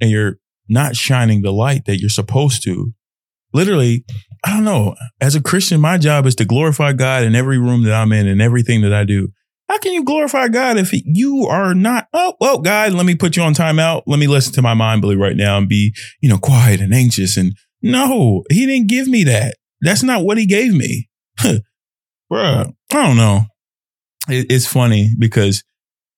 and 0.00 0.10
you're 0.10 0.36
not 0.68 0.96
shining 0.96 1.42
the 1.42 1.52
light 1.52 1.84
that 1.84 2.00
you're 2.00 2.08
supposed 2.08 2.62
to. 2.64 2.92
Literally, 3.52 4.04
I 4.44 4.50
don't 4.50 4.64
know. 4.64 4.94
As 5.20 5.34
a 5.34 5.42
Christian, 5.42 5.80
my 5.80 5.98
job 5.98 6.26
is 6.26 6.34
to 6.36 6.44
glorify 6.44 6.92
God 6.92 7.24
in 7.24 7.34
every 7.34 7.58
room 7.58 7.84
that 7.84 7.92
I'm 7.92 8.12
in 8.12 8.26
and 8.26 8.40
everything 8.40 8.82
that 8.82 8.92
I 8.92 9.04
do. 9.04 9.28
How 9.68 9.78
can 9.78 9.92
you 9.92 10.02
glorify 10.02 10.48
God 10.48 10.78
if 10.78 10.90
you 10.92 11.46
are 11.46 11.74
not? 11.74 12.08
Oh, 12.12 12.34
well, 12.40 12.58
God, 12.58 12.92
let 12.92 13.06
me 13.06 13.14
put 13.14 13.36
you 13.36 13.42
on 13.42 13.54
timeout. 13.54 14.02
Let 14.06 14.18
me 14.18 14.26
listen 14.26 14.52
to 14.54 14.62
my 14.62 14.74
mind 14.74 15.00
bully 15.00 15.16
right 15.16 15.36
now 15.36 15.58
and 15.58 15.68
be, 15.68 15.94
you 16.20 16.28
know, 16.28 16.38
quiet 16.38 16.80
and 16.80 16.92
anxious. 16.92 17.36
And 17.36 17.54
no, 17.80 18.42
he 18.50 18.66
didn't 18.66 18.88
give 18.88 19.06
me 19.06 19.24
that. 19.24 19.54
That's 19.80 20.02
not 20.02 20.24
what 20.24 20.38
he 20.38 20.46
gave 20.46 20.74
me. 20.74 21.08
Bruh, 21.38 21.62
I 22.32 22.72
don't 22.92 23.16
know. 23.16 23.42
It, 24.28 24.50
it's 24.50 24.66
funny 24.66 25.12
because 25.18 25.62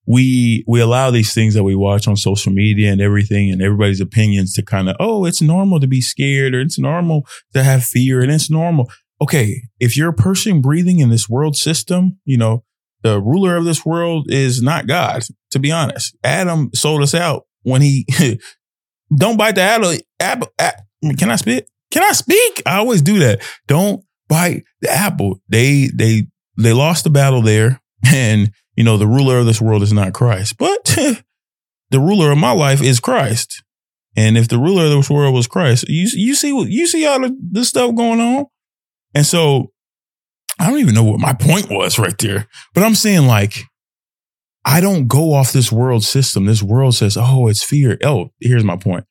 we, 0.06 0.64
we 0.66 0.80
allow 0.80 1.10
these 1.10 1.32
things 1.32 1.54
that 1.54 1.64
we 1.64 1.74
watch 1.74 2.08
on 2.08 2.16
social 2.16 2.52
media 2.52 2.90
and 2.90 3.00
everything 3.00 3.50
and 3.50 3.62
everybody's 3.62 4.00
opinions 4.00 4.52
to 4.54 4.62
kind 4.62 4.88
of, 4.88 4.96
oh, 4.98 5.24
it's 5.24 5.40
normal 5.40 5.80
to 5.80 5.86
be 5.86 6.00
scared 6.00 6.54
or 6.54 6.60
it's 6.60 6.78
normal 6.78 7.26
to 7.52 7.62
have 7.62 7.84
fear 7.84 8.20
and 8.20 8.32
it's 8.32 8.50
normal. 8.50 8.90
Okay. 9.20 9.62
If 9.78 9.96
you're 9.96 10.10
a 10.10 10.14
person 10.14 10.60
breathing 10.60 10.98
in 10.98 11.10
this 11.10 11.28
world 11.28 11.56
system, 11.56 12.18
you 12.24 12.36
know, 12.36 12.64
the 13.02 13.20
ruler 13.20 13.56
of 13.56 13.64
this 13.64 13.84
world 13.84 14.30
is 14.30 14.62
not 14.62 14.86
God, 14.86 15.24
to 15.50 15.58
be 15.58 15.70
honest. 15.70 16.16
Adam 16.24 16.70
sold 16.74 17.02
us 17.02 17.14
out 17.14 17.46
when 17.62 17.82
he 17.82 18.06
don't 19.16 19.36
bite 19.36 19.54
the 19.56 20.00
apple. 20.20 20.48
Can 21.18 21.30
I 21.30 21.36
spit? 21.36 21.68
Can 21.90 22.02
I 22.02 22.12
speak? 22.12 22.62
I 22.64 22.78
always 22.78 23.02
do 23.02 23.18
that. 23.20 23.42
Don't 23.66 24.04
bite 24.28 24.64
the 24.80 24.90
apple. 24.90 25.40
They 25.48 25.90
they 25.92 26.26
they 26.56 26.72
lost 26.72 27.04
the 27.04 27.10
battle 27.10 27.42
there, 27.42 27.82
and 28.06 28.52
you 28.76 28.84
know 28.84 28.96
the 28.96 29.06
ruler 29.06 29.38
of 29.38 29.46
this 29.46 29.60
world 29.60 29.82
is 29.82 29.92
not 29.92 30.12
Christ, 30.14 30.58
but 30.58 30.84
the 31.90 32.00
ruler 32.00 32.32
of 32.32 32.38
my 32.38 32.52
life 32.52 32.82
is 32.82 33.00
Christ. 33.00 33.62
And 34.14 34.36
if 34.36 34.48
the 34.48 34.58
ruler 34.58 34.84
of 34.84 34.90
this 34.90 35.10
world 35.10 35.34
was 35.34 35.46
Christ, 35.46 35.88
you 35.88 36.08
you 36.12 36.34
see 36.34 36.48
you 36.48 36.86
see 36.86 37.06
all 37.06 37.24
of 37.24 37.32
this 37.40 37.68
stuff 37.68 37.94
going 37.94 38.20
on, 38.20 38.46
and 39.14 39.24
so 39.24 39.72
I 40.58 40.68
don't 40.68 40.80
even 40.80 40.94
know 40.94 41.04
what 41.04 41.20
my 41.20 41.32
point 41.32 41.70
was 41.70 41.98
right 41.98 42.16
there, 42.18 42.46
but 42.74 42.84
I'm 42.84 42.94
saying 42.94 43.26
like, 43.26 43.64
I 44.64 44.80
don't 44.80 45.08
go 45.08 45.32
off 45.32 45.52
this 45.52 45.72
world 45.72 46.04
system. 46.04 46.44
This 46.46 46.62
world 46.62 46.94
says, 46.94 47.16
oh, 47.18 47.48
it's 47.48 47.64
fear. 47.64 47.98
Oh, 48.04 48.30
here's 48.40 48.64
my 48.64 48.76
point. 48.76 49.04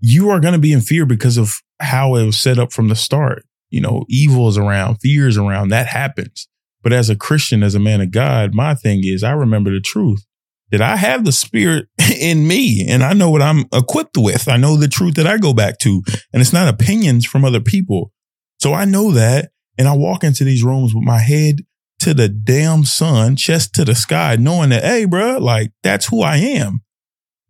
You 0.00 0.30
are 0.30 0.40
going 0.40 0.54
to 0.54 0.58
be 0.58 0.72
in 0.72 0.80
fear 0.80 1.06
because 1.06 1.36
of 1.36 1.54
how 1.80 2.16
it 2.16 2.24
was 2.24 2.40
set 2.40 2.58
up 2.58 2.72
from 2.72 2.88
the 2.88 2.96
start. 2.96 3.44
you 3.70 3.80
know, 3.80 4.04
evil 4.08 4.48
is 4.48 4.58
around, 4.58 4.96
fear 4.96 5.26
is 5.26 5.38
around, 5.38 5.68
that 5.68 5.86
happens. 5.86 6.46
But 6.82 6.92
as 6.92 7.08
a 7.08 7.16
Christian, 7.16 7.62
as 7.62 7.74
a 7.74 7.80
man 7.80 8.00
of 8.00 8.10
God, 8.10 8.54
my 8.54 8.74
thing 8.74 9.02
is 9.04 9.22
I 9.22 9.32
remember 9.32 9.70
the 9.70 9.80
truth 9.80 10.24
that 10.70 10.80
I 10.80 10.96
have 10.96 11.24
the 11.24 11.32
spirit 11.32 11.86
in 12.20 12.48
me 12.48 12.86
and 12.88 13.04
I 13.04 13.12
know 13.12 13.30
what 13.30 13.42
I'm 13.42 13.66
equipped 13.72 14.16
with. 14.16 14.48
I 14.48 14.56
know 14.56 14.76
the 14.76 14.88
truth 14.88 15.14
that 15.14 15.26
I 15.26 15.38
go 15.38 15.52
back 15.52 15.78
to 15.80 16.02
and 16.32 16.40
it's 16.40 16.52
not 16.52 16.68
opinions 16.68 17.26
from 17.26 17.44
other 17.44 17.60
people. 17.60 18.12
So 18.58 18.72
I 18.74 18.84
know 18.84 19.12
that. 19.12 19.50
And 19.78 19.88
I 19.88 19.96
walk 19.96 20.22
into 20.22 20.44
these 20.44 20.62
rooms 20.62 20.94
with 20.94 21.02
my 21.02 21.18
head 21.18 21.60
to 22.00 22.12
the 22.12 22.28
damn 22.28 22.84
sun, 22.84 23.36
chest 23.36 23.74
to 23.74 23.84
the 23.86 23.94
sky, 23.94 24.36
knowing 24.38 24.68
that, 24.68 24.82
hey, 24.82 25.06
bro, 25.06 25.38
like 25.38 25.72
that's 25.82 26.06
who 26.08 26.20
I 26.20 26.36
am. 26.36 26.80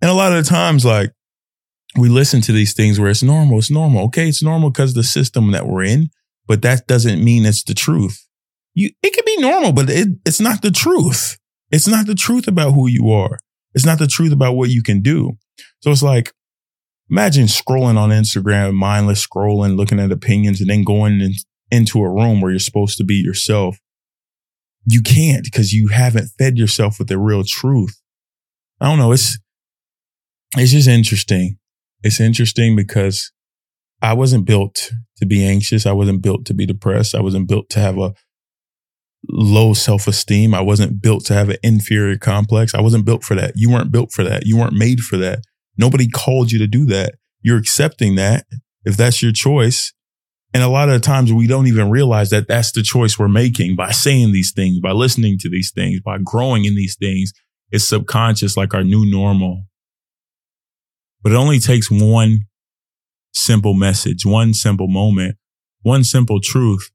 And 0.01 0.11
a 0.11 0.15
lot 0.15 0.33
of 0.33 0.43
the 0.43 0.49
times, 0.49 0.85
like 0.85 1.11
we 1.97 2.09
listen 2.09 2.41
to 2.43 2.53
these 2.53 2.75
things 2.75 2.99
where 2.99 3.11
it's 3.11 3.23
normal. 3.23 3.59
It's 3.59 3.71
normal. 3.71 4.05
Okay. 4.05 4.29
It's 4.29 4.43
normal 4.43 4.71
because 4.71 4.95
the 4.95 5.03
system 5.03 5.51
that 5.51 5.67
we're 5.67 5.85
in, 5.85 6.11
but 6.47 6.63
that 6.63 6.87
doesn't 6.87 7.23
mean 7.23 7.45
it's 7.45 7.65
the 7.65 7.75
truth. 7.75 8.27
You, 8.75 8.91
it 9.03 9.13
can 9.13 9.25
be 9.27 9.37
normal, 9.39 9.73
but 9.73 9.91
it, 9.91 10.09
it's 10.25 10.41
not 10.41 10.63
the 10.63 10.71
truth. 10.71 11.39
It's 11.71 11.89
not 11.89 12.07
the 12.07 12.15
truth 12.15 12.49
about 12.49 12.73
who 12.73 12.89
you 12.89 13.11
are. 13.11 13.39
It's 13.75 13.87
not 13.87 13.99
the 13.99 14.07
truth 14.07 14.33
about 14.33 14.55
what 14.55 14.71
you 14.71 14.83
can 14.83 15.01
do. 15.01 15.33
So 15.81 15.91
it's 15.91 16.03
like, 16.03 16.33
imagine 17.11 17.47
scrolling 17.47 17.97
on 17.97 18.11
Instagram, 18.11 18.75
mindless 18.75 19.27
scrolling, 19.27 19.77
looking 19.77 20.01
at 20.01 20.13
opinions 20.13 20.61
and 20.61 20.69
then 20.69 20.85
going 20.85 21.21
in, 21.21 21.33
into 21.71 22.03
a 22.03 22.11
room 22.11 22.41
where 22.41 22.51
you're 22.51 22.59
supposed 22.59 22.99
to 22.99 23.05
be 23.05 23.15
yourself. 23.15 23.79
You 24.87 25.03
can't 25.03 25.45
because 25.45 25.73
you 25.73 25.89
haven't 25.89 26.31
fed 26.39 26.59
yourself 26.59 26.99
with 26.99 27.09
the 27.09 27.19
real 27.19 27.45
truth. 27.45 28.01
I 28.81 28.87
don't 28.87 28.99
know. 28.99 29.13
It's, 29.13 29.39
it's 30.57 30.73
just 30.73 30.89
interesting 30.89 31.59
it's 32.03 32.21
interesting 32.21 32.77
because 32.77 33.33
I 34.01 34.15
wasn't 34.15 34.45
built 34.45 34.91
to 35.19 35.27
be 35.27 35.47
anxious. 35.47 35.87
I 35.87 35.93
wasn't 35.93 36.23
built 36.23 36.45
to 36.47 36.55
be 36.55 36.67
depressed. 36.67 37.15
I 37.15 37.21
wasn't 37.21 37.49
built 37.49 37.69
to 37.71 37.81
have 37.81 37.99
a 37.99 38.15
low 39.29 39.73
self 39.73 40.07
esteem. 40.07 40.55
I 40.55 40.61
wasn't 40.61 41.01
built 41.01 41.25
to 41.27 41.35
have 41.35 41.49
an 41.49 41.57
inferior 41.63 42.19
complex. 42.19 42.75
I 42.75 42.81
wasn't 42.81 43.05
built 43.05 43.25
for 43.25 43.35
that. 43.35 43.53
You 43.57 43.71
weren't 43.71 43.93
built 43.93 44.13
for 44.13 44.25
that. 44.25 44.47
You 44.47 44.57
weren't 44.57 44.75
made 44.75 45.01
for 45.01 45.17
that. 45.19 45.41
Nobody 45.77 46.09
called 46.09 46.53
you 46.53 46.59
to 46.59 46.67
do 46.67 46.85
that. 46.87 47.15
You're 47.41 47.59
accepting 47.59 48.17
that 48.17 48.47
if 48.85 48.97
that's 48.97 49.23
your 49.23 49.33
choice. 49.33 49.93
And 50.55 50.63
a 50.63 50.69
lot 50.69 50.91
of 50.91 51.01
times 51.01 51.33
we 51.33 51.47
don't 51.47 51.67
even 51.67 51.91
realize 51.91 52.31
that 52.31 52.47
that's 52.47 52.73
the 52.73 52.83
choice 52.83 53.19
we're 53.19 53.29
making 53.29 53.75
by 53.75 53.91
saying 53.91 54.33
these 54.33 54.53
things, 54.53 54.81
by 54.81 54.93
listening 54.93 55.39
to 55.39 55.49
these 55.49 55.73
things, 55.73 56.01
by 56.01 56.19
growing 56.23 56.67
in 56.67 56.75
these 56.75 56.97
things. 56.97 57.33
It's 57.71 57.89
subconscious, 57.89 58.55
like 58.55 58.75
our 58.75 58.85
new 58.85 59.11
normal. 59.11 59.65
But 61.23 61.33
it 61.33 61.37
only 61.37 61.59
takes 61.59 61.91
one 61.91 62.41
simple 63.33 63.73
message, 63.73 64.27
one 64.27 64.53
simple 64.53 64.89
moment, 64.89 65.37
one 65.81 66.05
simple 66.05 66.39
truth 66.39 66.91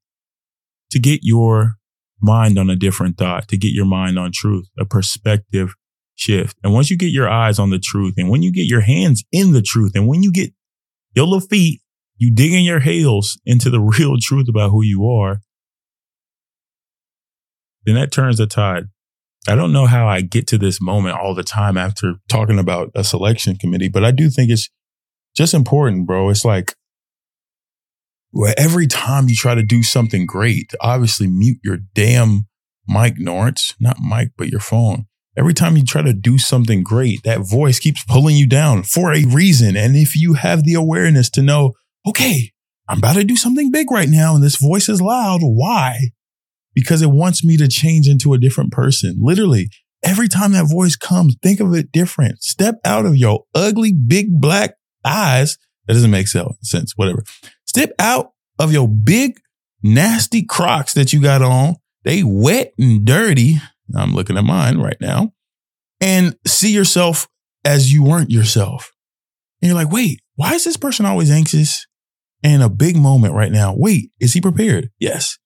to 0.91 0.99
get 0.99 1.21
your 1.23 1.76
mind 2.21 2.57
on 2.57 2.69
a 2.69 2.75
different 2.75 3.17
thought, 3.17 3.47
to 3.49 3.57
get 3.57 3.71
your 3.71 3.85
mind 3.85 4.17
on 4.17 4.31
truth, 4.33 4.67
a 4.79 4.85
perspective 4.85 5.73
shift. 6.15 6.57
And 6.63 6.73
once 6.73 6.89
you 6.89 6.97
get 6.97 7.11
your 7.11 7.29
eyes 7.29 7.59
on 7.59 7.69
the 7.69 7.79
truth 7.79 8.15
and 8.17 8.29
when 8.29 8.41
you 8.41 8.51
get 8.51 8.65
your 8.65 8.81
hands 8.81 9.23
in 9.31 9.53
the 9.53 9.61
truth 9.61 9.91
and 9.95 10.07
when 10.07 10.23
you 10.23 10.31
get 10.31 10.51
your 11.15 11.25
little 11.25 11.47
feet, 11.47 11.81
you 12.17 12.33
dig 12.33 12.53
in 12.53 12.63
your 12.63 12.79
heels 12.79 13.39
into 13.45 13.69
the 13.69 13.79
real 13.99 14.15
truth 14.19 14.47
about 14.49 14.71
who 14.71 14.83
you 14.83 15.07
are, 15.07 15.41
then 17.85 17.95
that 17.95 18.11
turns 18.11 18.37
the 18.37 18.47
tide. 18.47 18.85
I 19.47 19.55
don't 19.55 19.71
know 19.71 19.85
how 19.85 20.07
I 20.07 20.21
get 20.21 20.45
to 20.47 20.57
this 20.57 20.81
moment 20.81 21.15
all 21.17 21.33
the 21.33 21.43
time 21.43 21.77
after 21.77 22.15
talking 22.27 22.59
about 22.59 22.91
a 22.93 23.03
selection 23.03 23.55
committee, 23.55 23.87
but 23.87 24.03
I 24.03 24.11
do 24.11 24.29
think 24.29 24.51
it's 24.51 24.69
just 25.37 25.53
important, 25.53 26.05
bro. 26.05 26.29
It's 26.29 26.43
like 26.43 26.75
every 28.57 28.87
time 28.87 29.29
you 29.29 29.35
try 29.35 29.55
to 29.55 29.63
do 29.63 29.83
something 29.83 30.25
great, 30.25 30.73
obviously 30.81 31.27
mute 31.27 31.59
your 31.63 31.77
damn 31.93 32.47
mic, 32.87 33.17
Norense, 33.17 33.73
not 33.79 33.97
mic, 33.99 34.29
but 34.37 34.49
your 34.49 34.59
phone. 34.59 35.05
Every 35.37 35.53
time 35.53 35.77
you 35.77 35.85
try 35.85 36.01
to 36.01 36.13
do 36.13 36.37
something 36.37 36.83
great, 36.83 37.21
that 37.23 37.41
voice 37.41 37.79
keeps 37.79 38.03
pulling 38.05 38.35
you 38.35 38.47
down 38.47 38.83
for 38.83 39.13
a 39.13 39.23
reason. 39.23 39.77
And 39.77 39.95
if 39.95 40.15
you 40.15 40.33
have 40.33 40.63
the 40.63 40.73
awareness 40.73 41.29
to 41.31 41.43
know, 41.43 41.73
okay, 42.07 42.51
I'm 42.89 42.97
about 42.99 43.13
to 43.13 43.23
do 43.23 43.35
something 43.35 43.71
big 43.71 43.91
right 43.91 44.09
now 44.09 44.33
and 44.33 44.43
this 44.43 44.55
voice 44.55 44.89
is 44.89 45.01
loud. 45.01 45.41
Why? 45.41 45.99
because 46.77 47.01
it 47.01 47.09
wants 47.09 47.43
me 47.43 47.57
to 47.57 47.67
change 47.67 48.07
into 48.07 48.35
a 48.35 48.37
different 48.37 48.71
person. 48.71 49.17
Literally, 49.19 49.67
every 50.03 50.27
time 50.27 50.51
that 50.51 50.69
voice 50.69 50.95
comes, 50.95 51.35
think 51.41 51.59
of 51.59 51.73
it 51.73 51.91
different. 51.91 52.43
Step 52.43 52.75
out 52.85 53.03
of 53.03 53.15
your 53.15 53.45
ugly, 53.55 53.91
big 53.91 54.39
black 54.39 54.75
eyes. 55.03 55.57
That 55.87 55.95
doesn't 55.95 56.11
make 56.11 56.27
sense. 56.27 56.93
Whatever. 56.95 57.23
Step 57.77 57.93
out 57.99 58.31
of 58.57 58.73
your 58.73 58.87
big, 58.87 59.39
nasty 59.83 60.43
crocs 60.43 60.95
that 60.95 61.13
you 61.13 61.21
got 61.21 61.43
on. 61.43 61.75
They 62.05 62.23
wet 62.23 62.73
and 62.79 63.05
dirty. 63.05 63.57
I'm 63.95 64.15
looking 64.15 64.35
at 64.35 64.43
mine 64.43 64.79
right 64.79 64.97
now 64.99 65.33
and 66.01 66.35
see 66.47 66.71
yourself 66.71 67.27
as 67.63 67.93
you 67.93 68.03
weren't 68.03 68.31
yourself. 68.31 68.91
And 69.61 69.69
you're 69.69 69.77
like, 69.77 69.91
wait, 69.91 70.21
why 70.33 70.55
is 70.55 70.63
this 70.63 70.75
person 70.75 71.05
always 71.05 71.29
anxious? 71.29 71.85
And 72.41 72.63
a 72.63 72.69
big 72.69 72.95
moment 72.95 73.35
right 73.35 73.51
now. 73.51 73.75
Wait, 73.77 74.09
is 74.19 74.33
he 74.33 74.41
prepared? 74.41 74.89
Yes. 74.97 75.37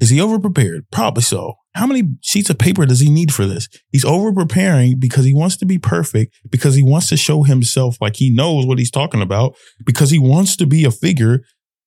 Is 0.00 0.08
he 0.08 0.22
over 0.22 0.38
prepared? 0.38 0.86
Probably 0.90 1.22
so. 1.22 1.56
How 1.74 1.86
many 1.86 2.02
sheets 2.20 2.50
of 2.50 2.58
paper 2.58 2.84
does 2.84 3.00
he 3.00 3.08
need 3.08 3.32
for 3.32 3.46
this? 3.46 3.68
He's 3.90 4.04
over 4.04 4.32
preparing 4.32 4.98
because 4.98 5.24
he 5.24 5.32
wants 5.32 5.56
to 5.58 5.66
be 5.66 5.78
perfect, 5.78 6.34
because 6.50 6.74
he 6.74 6.82
wants 6.82 7.08
to 7.08 7.16
show 7.16 7.44
himself 7.44 7.96
like 8.00 8.16
he 8.16 8.28
knows 8.30 8.66
what 8.66 8.78
he's 8.78 8.90
talking 8.90 9.22
about, 9.22 9.56
because 9.84 10.10
he 10.10 10.18
wants 10.18 10.54
to 10.56 10.66
be 10.66 10.84
a 10.84 10.90
figure. 10.90 11.40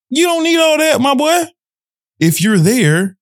You 0.10 0.26
don't 0.26 0.44
need 0.44 0.60
all 0.60 0.78
that, 0.80 1.02
my 1.02 1.14
boy. 1.14 1.44
If 2.20 2.42
you're 2.42 2.58
there, 2.58 3.18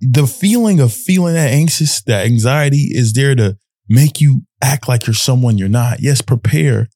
the 0.00 0.26
feeling 0.26 0.80
of 0.80 0.92
feeling 0.92 1.34
that 1.34 1.52
anxious, 1.52 2.02
that 2.04 2.26
anxiety 2.26 2.88
is 2.90 3.12
there 3.12 3.34
to 3.34 3.56
make 3.88 4.20
you 4.20 4.42
act 4.60 4.88
like 4.88 5.06
you're 5.06 5.14
someone 5.14 5.58
you're 5.58 5.68
not. 5.68 6.00
Yes, 6.00 6.20
prepare, 6.20 6.88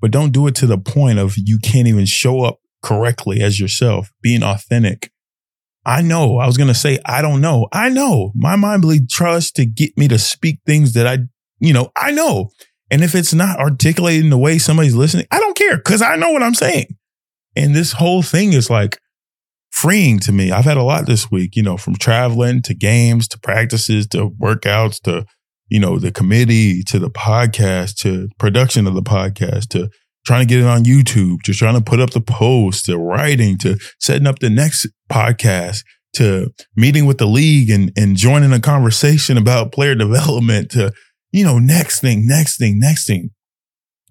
but 0.00 0.10
don't 0.10 0.32
do 0.32 0.46
it 0.46 0.54
to 0.56 0.66
the 0.66 0.78
point 0.78 1.18
of 1.18 1.34
you 1.36 1.58
can't 1.58 1.88
even 1.88 2.06
show 2.06 2.42
up 2.42 2.58
correctly 2.82 3.40
as 3.40 3.58
yourself, 3.58 4.10
being 4.22 4.42
authentic. 4.42 5.10
I 5.86 6.02
know. 6.02 6.38
I 6.38 6.46
was 6.46 6.56
going 6.56 6.68
to 6.68 6.74
say, 6.74 6.98
I 7.04 7.22
don't 7.22 7.40
know. 7.40 7.68
I 7.72 7.88
know. 7.88 8.32
My 8.34 8.56
mind 8.56 8.82
bully 8.82 9.00
tries 9.06 9.50
to 9.52 9.66
get 9.66 9.96
me 9.98 10.08
to 10.08 10.18
speak 10.18 10.60
things 10.66 10.94
that 10.94 11.06
I, 11.06 11.18
you 11.58 11.72
know, 11.72 11.90
I 11.96 12.10
know. 12.10 12.50
And 12.90 13.02
if 13.02 13.14
it's 13.14 13.34
not 13.34 13.58
articulated 13.58 14.24
in 14.24 14.30
the 14.30 14.38
way 14.38 14.58
somebody's 14.58 14.94
listening, 14.94 15.26
I 15.30 15.40
don't 15.40 15.56
care 15.56 15.76
because 15.76 16.02
I 16.02 16.16
know 16.16 16.30
what 16.30 16.42
I'm 16.42 16.54
saying. 16.54 16.86
And 17.56 17.74
this 17.74 17.92
whole 17.92 18.22
thing 18.22 18.52
is 18.52 18.70
like 18.70 18.98
freeing 19.70 20.20
to 20.20 20.32
me. 20.32 20.52
I've 20.52 20.64
had 20.64 20.76
a 20.76 20.82
lot 20.82 21.06
this 21.06 21.30
week, 21.30 21.56
you 21.56 21.62
know, 21.62 21.76
from 21.76 21.96
traveling 21.96 22.62
to 22.62 22.74
games 22.74 23.28
to 23.28 23.38
practices 23.38 24.06
to 24.08 24.30
workouts 24.30 25.00
to, 25.02 25.26
you 25.68 25.80
know, 25.80 25.98
the 25.98 26.12
committee 26.12 26.82
to 26.84 26.98
the 26.98 27.10
podcast 27.10 27.96
to 27.98 28.28
production 28.38 28.86
of 28.86 28.94
the 28.94 29.02
podcast 29.02 29.68
to 29.70 29.88
trying 30.24 30.46
to 30.46 30.46
get 30.46 30.60
it 30.60 30.66
on 30.66 30.84
YouTube, 30.84 31.42
to 31.42 31.52
trying 31.52 31.74
to 31.74 31.80
put 31.80 32.00
up 32.00 32.10
the 32.10 32.20
post, 32.20 32.86
to 32.86 32.98
writing, 32.98 33.58
to 33.58 33.78
setting 34.00 34.26
up 34.26 34.38
the 34.38 34.50
next 34.50 34.86
podcast, 35.10 35.84
to 36.14 36.50
meeting 36.76 37.06
with 37.06 37.18
the 37.18 37.26
league 37.26 37.70
and, 37.70 37.92
and 37.96 38.16
joining 38.16 38.52
a 38.52 38.60
conversation 38.60 39.36
about 39.36 39.72
player 39.72 39.94
development, 39.94 40.70
to, 40.72 40.92
you 41.32 41.44
know, 41.44 41.58
next 41.58 42.00
thing, 42.00 42.26
next 42.26 42.58
thing, 42.58 42.78
next 42.78 43.06
thing. 43.06 43.30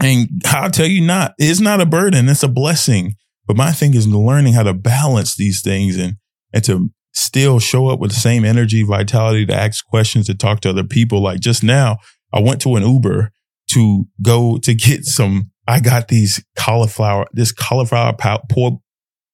And 0.01 0.27
I'll 0.47 0.71
tell 0.71 0.87
you 0.87 1.01
not, 1.01 1.33
it's 1.37 1.59
not 1.59 1.81
a 1.81 1.85
burden. 1.85 2.27
It's 2.27 2.43
a 2.43 2.47
blessing. 2.47 3.13
But 3.45 3.57
my 3.57 3.71
thing 3.71 3.93
is 3.93 4.07
learning 4.07 4.53
how 4.53 4.63
to 4.63 4.73
balance 4.73 5.35
these 5.35 5.61
things 5.61 5.97
and, 5.97 6.15
and 6.53 6.63
to 6.65 6.89
still 7.13 7.59
show 7.59 7.87
up 7.87 7.99
with 7.99 8.11
the 8.11 8.19
same 8.19 8.43
energy, 8.43 8.83
vitality 8.83 9.45
to 9.45 9.53
ask 9.53 9.85
questions, 9.85 10.27
to 10.27 10.35
talk 10.35 10.61
to 10.61 10.69
other 10.69 10.83
people. 10.83 11.21
Like 11.21 11.39
just 11.39 11.63
now, 11.63 11.97
I 12.33 12.39
went 12.39 12.61
to 12.61 12.75
an 12.75 12.83
Uber 12.83 13.31
to 13.71 14.05
go 14.21 14.57
to 14.59 14.73
get 14.73 15.05
some 15.05 15.51
I 15.67 15.79
got 15.79 16.07
these 16.07 16.43
cauliflower, 16.57 17.27
this 17.33 17.51
cauliflower 17.51 18.13
po- 18.13 18.81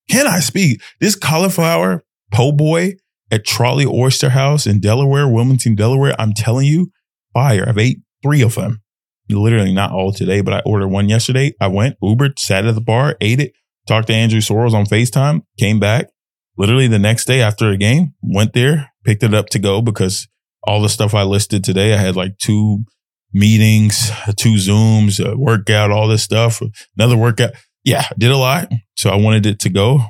Can 0.10 0.28
I 0.28 0.40
speak? 0.40 0.82
This 1.00 1.16
cauliflower 1.16 2.04
po' 2.32 2.52
boy 2.52 2.94
at 3.32 3.46
Trolley 3.46 3.86
Oyster 3.86 4.30
House 4.30 4.66
in 4.66 4.80
Delaware, 4.80 5.28
Wilmington, 5.28 5.76
Delaware. 5.76 6.16
I'm 6.20 6.34
telling 6.34 6.66
you, 6.66 6.92
fire. 7.34 7.68
I've 7.68 7.78
ate 7.78 8.00
three 8.24 8.42
of 8.42 8.56
them. 8.56 8.82
Literally 9.30 9.74
not 9.74 9.92
all 9.92 10.12
today, 10.12 10.42
but 10.42 10.54
I 10.54 10.62
ordered 10.66 10.88
one 10.88 11.08
yesterday. 11.08 11.54
I 11.62 11.68
went, 11.68 11.98
Ubered, 12.02 12.40
sat 12.40 12.66
at 12.66 12.74
the 12.74 12.82
bar, 12.82 13.16
ate 13.22 13.40
it, 13.40 13.54
talked 13.88 14.08
to 14.08 14.14
Andrew 14.14 14.40
Soros 14.40 14.74
on 14.74 14.86
FaceTime, 14.86 15.42
came 15.60 15.80
back. 15.80 16.08
Literally 16.58 16.88
the 16.88 17.00
next 17.00 17.26
day 17.26 17.42
after 17.42 17.70
a 17.70 17.78
game, 17.78 18.14
went 18.24 18.54
there, 18.54 18.92
picked 19.06 19.24
it 19.24 19.34
up 19.34 19.48
to 19.50 19.60
go 19.60 19.82
because 19.82 20.28
all 20.64 20.82
the 20.82 20.90
stuff 20.90 21.14
I 21.14 21.24
listed 21.24 21.64
today, 21.64 21.94
I 21.94 21.98
had 21.98 22.16
like 22.16 22.38
two 22.40 22.86
meetings, 23.34 24.10
two 24.38 24.56
Zooms, 24.56 25.20
workout, 25.38 25.92
all 25.92 26.08
this 26.08 26.24
stuff, 26.24 26.62
another 26.98 27.18
workout. 27.18 27.52
Yeah, 27.84 28.04
did 28.18 28.32
a 28.32 28.38
lot. 28.38 28.72
So 28.96 29.10
I 29.10 29.16
wanted 29.16 29.46
it 29.46 29.60
to 29.60 29.70
go. 29.70 30.02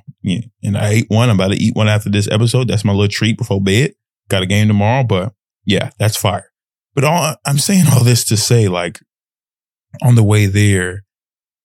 And 0.64 0.78
I 0.78 0.90
ate 0.90 1.06
one. 1.10 1.30
I'm 1.30 1.36
about 1.36 1.52
to 1.52 1.58
eat 1.58 1.76
one 1.76 1.88
after 1.88 2.10
this 2.10 2.28
episode. 2.30 2.68
That's 2.68 2.84
my 2.84 2.92
little 2.92 3.08
treat 3.08 3.38
before 3.38 3.62
bed. 3.62 3.94
Got 4.28 4.44
a 4.44 4.48
game 4.48 4.68
tomorrow, 4.68 5.04
but 5.04 5.34
yeah, 5.66 5.92
that's 5.98 6.18
fire. 6.18 6.52
But 6.96 7.04
all, 7.04 7.36
I'm 7.46 7.60
saying 7.60 7.86
all 7.94 8.04
this 8.04 8.26
to 8.26 8.38
say, 8.38 8.68
like, 8.68 9.00
on 10.02 10.16
the 10.16 10.24
way 10.24 10.46
there 10.46 11.04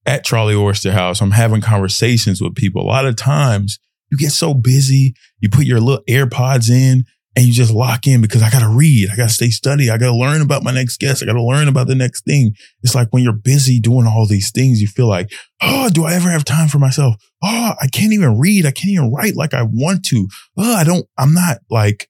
at 0.07 0.25
Trolley 0.25 0.55
Oyster 0.55 0.93
House, 0.93 1.21
I'm 1.21 1.33
having 1.33 1.61
conversations 1.61 2.41
with 2.41 2.55
people. 2.55 2.83
A 2.83 2.85
lot 2.85 3.07
of 3.07 3.17
times 3.17 3.79
you 4.11 4.19
get 4.19 4.31
so 4.31 4.55
busy. 4.55 5.15
You 5.41 5.49
put 5.49 5.65
your 5.65 5.81
little 5.81 6.05
AirPods 6.09 6.71
in 6.71 7.05
and 7.37 7.45
you 7.45 7.53
just 7.53 7.73
lock 7.73 8.07
in 8.07 8.21
because 8.21 8.43
I 8.43 8.51
got 8.51 8.61
to 8.61 8.69
read. 8.69 9.11
I 9.11 9.17
got 9.17 9.29
to 9.29 9.35
stay 9.35 9.51
study. 9.51 9.91
I 9.91 9.99
got 9.99 10.07
to 10.07 10.17
learn 10.17 10.41
about 10.41 10.63
my 10.63 10.73
next 10.73 10.99
guest. 10.99 11.23
I 11.23 11.27
got 11.27 11.33
to 11.33 11.43
learn 11.43 11.67
about 11.67 11.89
the 11.89 11.95
next 11.95 12.25
thing. 12.25 12.55
It's 12.83 12.95
like 12.95 13.09
when 13.11 13.25
you're 13.25 13.33
busy 13.33 13.81
doing 13.81 14.07
all 14.07 14.27
these 14.27 14.53
things, 14.53 14.81
you 14.81 14.87
feel 14.87 15.09
like, 15.09 15.33
oh, 15.61 15.91
do 15.91 16.05
I 16.05 16.15
ever 16.15 16.31
have 16.31 16.45
time 16.45 16.69
for 16.69 16.79
myself? 16.79 17.17
Oh, 17.43 17.73
I 17.81 17.89
can't 17.89 18.13
even 18.13 18.39
read. 18.39 18.67
I 18.67 18.71
can't 18.71 18.93
even 18.93 19.13
write 19.13 19.35
like 19.35 19.53
I 19.53 19.63
want 19.63 20.05
to. 20.07 20.29
Oh, 20.57 20.75
I 20.75 20.85
don't, 20.85 21.07
I'm 21.19 21.35
not 21.35 21.59
like, 21.71 22.09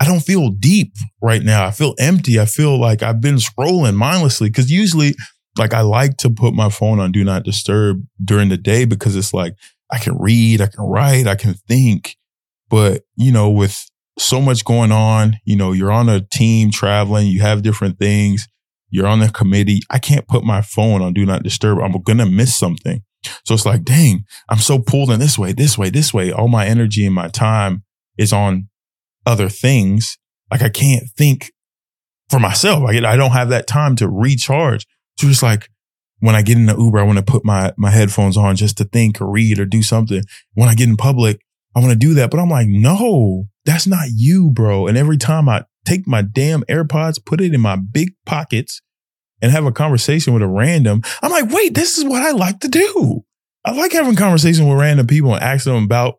I 0.00 0.04
don't 0.04 0.20
feel 0.20 0.50
deep 0.50 0.92
right 1.22 1.42
now. 1.42 1.66
I 1.66 1.70
feel 1.70 1.94
empty. 1.98 2.38
I 2.38 2.44
feel 2.44 2.78
like 2.78 3.02
I've 3.02 3.20
been 3.20 3.36
scrolling 3.36 3.96
mindlessly 3.96 4.48
because 4.48 4.70
usually 4.70 5.14
like 5.58 5.74
I 5.74 5.80
like 5.80 6.18
to 6.18 6.30
put 6.30 6.54
my 6.54 6.68
phone 6.68 7.00
on 7.00 7.10
do 7.10 7.24
not 7.24 7.42
disturb 7.42 8.02
during 8.22 8.48
the 8.48 8.56
day 8.56 8.84
because 8.84 9.16
it's 9.16 9.34
like 9.34 9.54
I 9.90 9.98
can 9.98 10.16
read, 10.18 10.60
I 10.60 10.66
can 10.66 10.84
write, 10.84 11.26
I 11.26 11.34
can 11.34 11.54
think. 11.54 12.16
But, 12.70 13.02
you 13.16 13.32
know, 13.32 13.48
with 13.50 13.82
so 14.18 14.40
much 14.40 14.64
going 14.64 14.92
on. 14.92 15.38
You 15.44 15.56
know, 15.56 15.72
you're 15.72 15.92
on 15.92 16.08
a 16.08 16.20
team 16.20 16.70
traveling, 16.70 17.28
you 17.28 17.40
have 17.40 17.62
different 17.62 17.98
things, 17.98 18.48
you're 18.90 19.06
on 19.06 19.20
the 19.20 19.30
committee. 19.30 19.80
I 19.90 19.98
can't 19.98 20.28
put 20.28 20.44
my 20.44 20.62
phone 20.62 21.02
on 21.02 21.12
do 21.12 21.24
not 21.24 21.42
disturb. 21.42 21.78
I'm 21.78 21.92
going 22.02 22.18
to 22.18 22.26
miss 22.26 22.56
something. 22.56 23.02
So 23.44 23.54
it's 23.54 23.66
like, 23.66 23.84
dang, 23.84 24.24
I'm 24.48 24.58
so 24.58 24.78
pulled 24.78 25.10
in 25.10 25.20
this 25.20 25.38
way, 25.38 25.52
this 25.52 25.76
way, 25.76 25.90
this 25.90 26.14
way. 26.14 26.32
All 26.32 26.48
my 26.48 26.66
energy 26.66 27.04
and 27.04 27.14
my 27.14 27.28
time 27.28 27.82
is 28.16 28.32
on 28.32 28.68
other 29.26 29.48
things. 29.48 30.16
Like 30.50 30.62
I 30.62 30.68
can't 30.68 31.04
think 31.16 31.52
for 32.28 32.38
myself. 32.38 32.84
I 32.84 32.92
get, 32.92 33.04
I 33.04 33.16
don't 33.16 33.32
have 33.32 33.48
that 33.50 33.66
time 33.66 33.96
to 33.96 34.08
recharge. 34.08 34.86
So 35.18 35.26
it's 35.28 35.42
like 35.42 35.68
when 36.20 36.34
I 36.34 36.42
get 36.42 36.56
in 36.56 36.66
the 36.66 36.76
Uber, 36.76 36.98
I 36.98 37.04
want 37.04 37.18
to 37.18 37.24
put 37.24 37.44
my, 37.44 37.72
my 37.76 37.90
headphones 37.90 38.36
on 38.36 38.56
just 38.56 38.78
to 38.78 38.84
think 38.84 39.20
or 39.20 39.30
read 39.30 39.58
or 39.58 39.66
do 39.66 39.82
something. 39.82 40.22
When 40.54 40.68
I 40.68 40.74
get 40.74 40.88
in 40.88 40.96
public, 40.96 41.40
I 41.78 41.80
want 41.80 41.92
to 41.92 41.98
do 41.98 42.14
that. 42.14 42.30
But 42.30 42.40
I'm 42.40 42.50
like, 42.50 42.66
no, 42.66 43.44
that's 43.64 43.86
not 43.86 44.08
you, 44.12 44.50
bro. 44.50 44.88
And 44.88 44.98
every 44.98 45.16
time 45.16 45.48
I 45.48 45.64
take 45.84 46.06
my 46.08 46.22
damn 46.22 46.62
AirPods, 46.62 47.24
put 47.24 47.40
it 47.40 47.54
in 47.54 47.60
my 47.60 47.76
big 47.76 48.10
pockets 48.26 48.82
and 49.40 49.52
have 49.52 49.64
a 49.64 49.72
conversation 49.72 50.34
with 50.34 50.42
a 50.42 50.48
random, 50.48 51.02
I'm 51.22 51.30
like, 51.30 51.50
wait, 51.50 51.74
this 51.74 51.96
is 51.96 52.04
what 52.04 52.22
I 52.22 52.32
like 52.32 52.58
to 52.60 52.68
do. 52.68 53.24
I 53.64 53.72
like 53.72 53.92
having 53.92 54.16
conversation 54.16 54.66
with 54.66 54.78
random 54.78 55.06
people 55.06 55.34
and 55.34 55.42
asking 55.42 55.74
them 55.74 55.84
about 55.84 56.16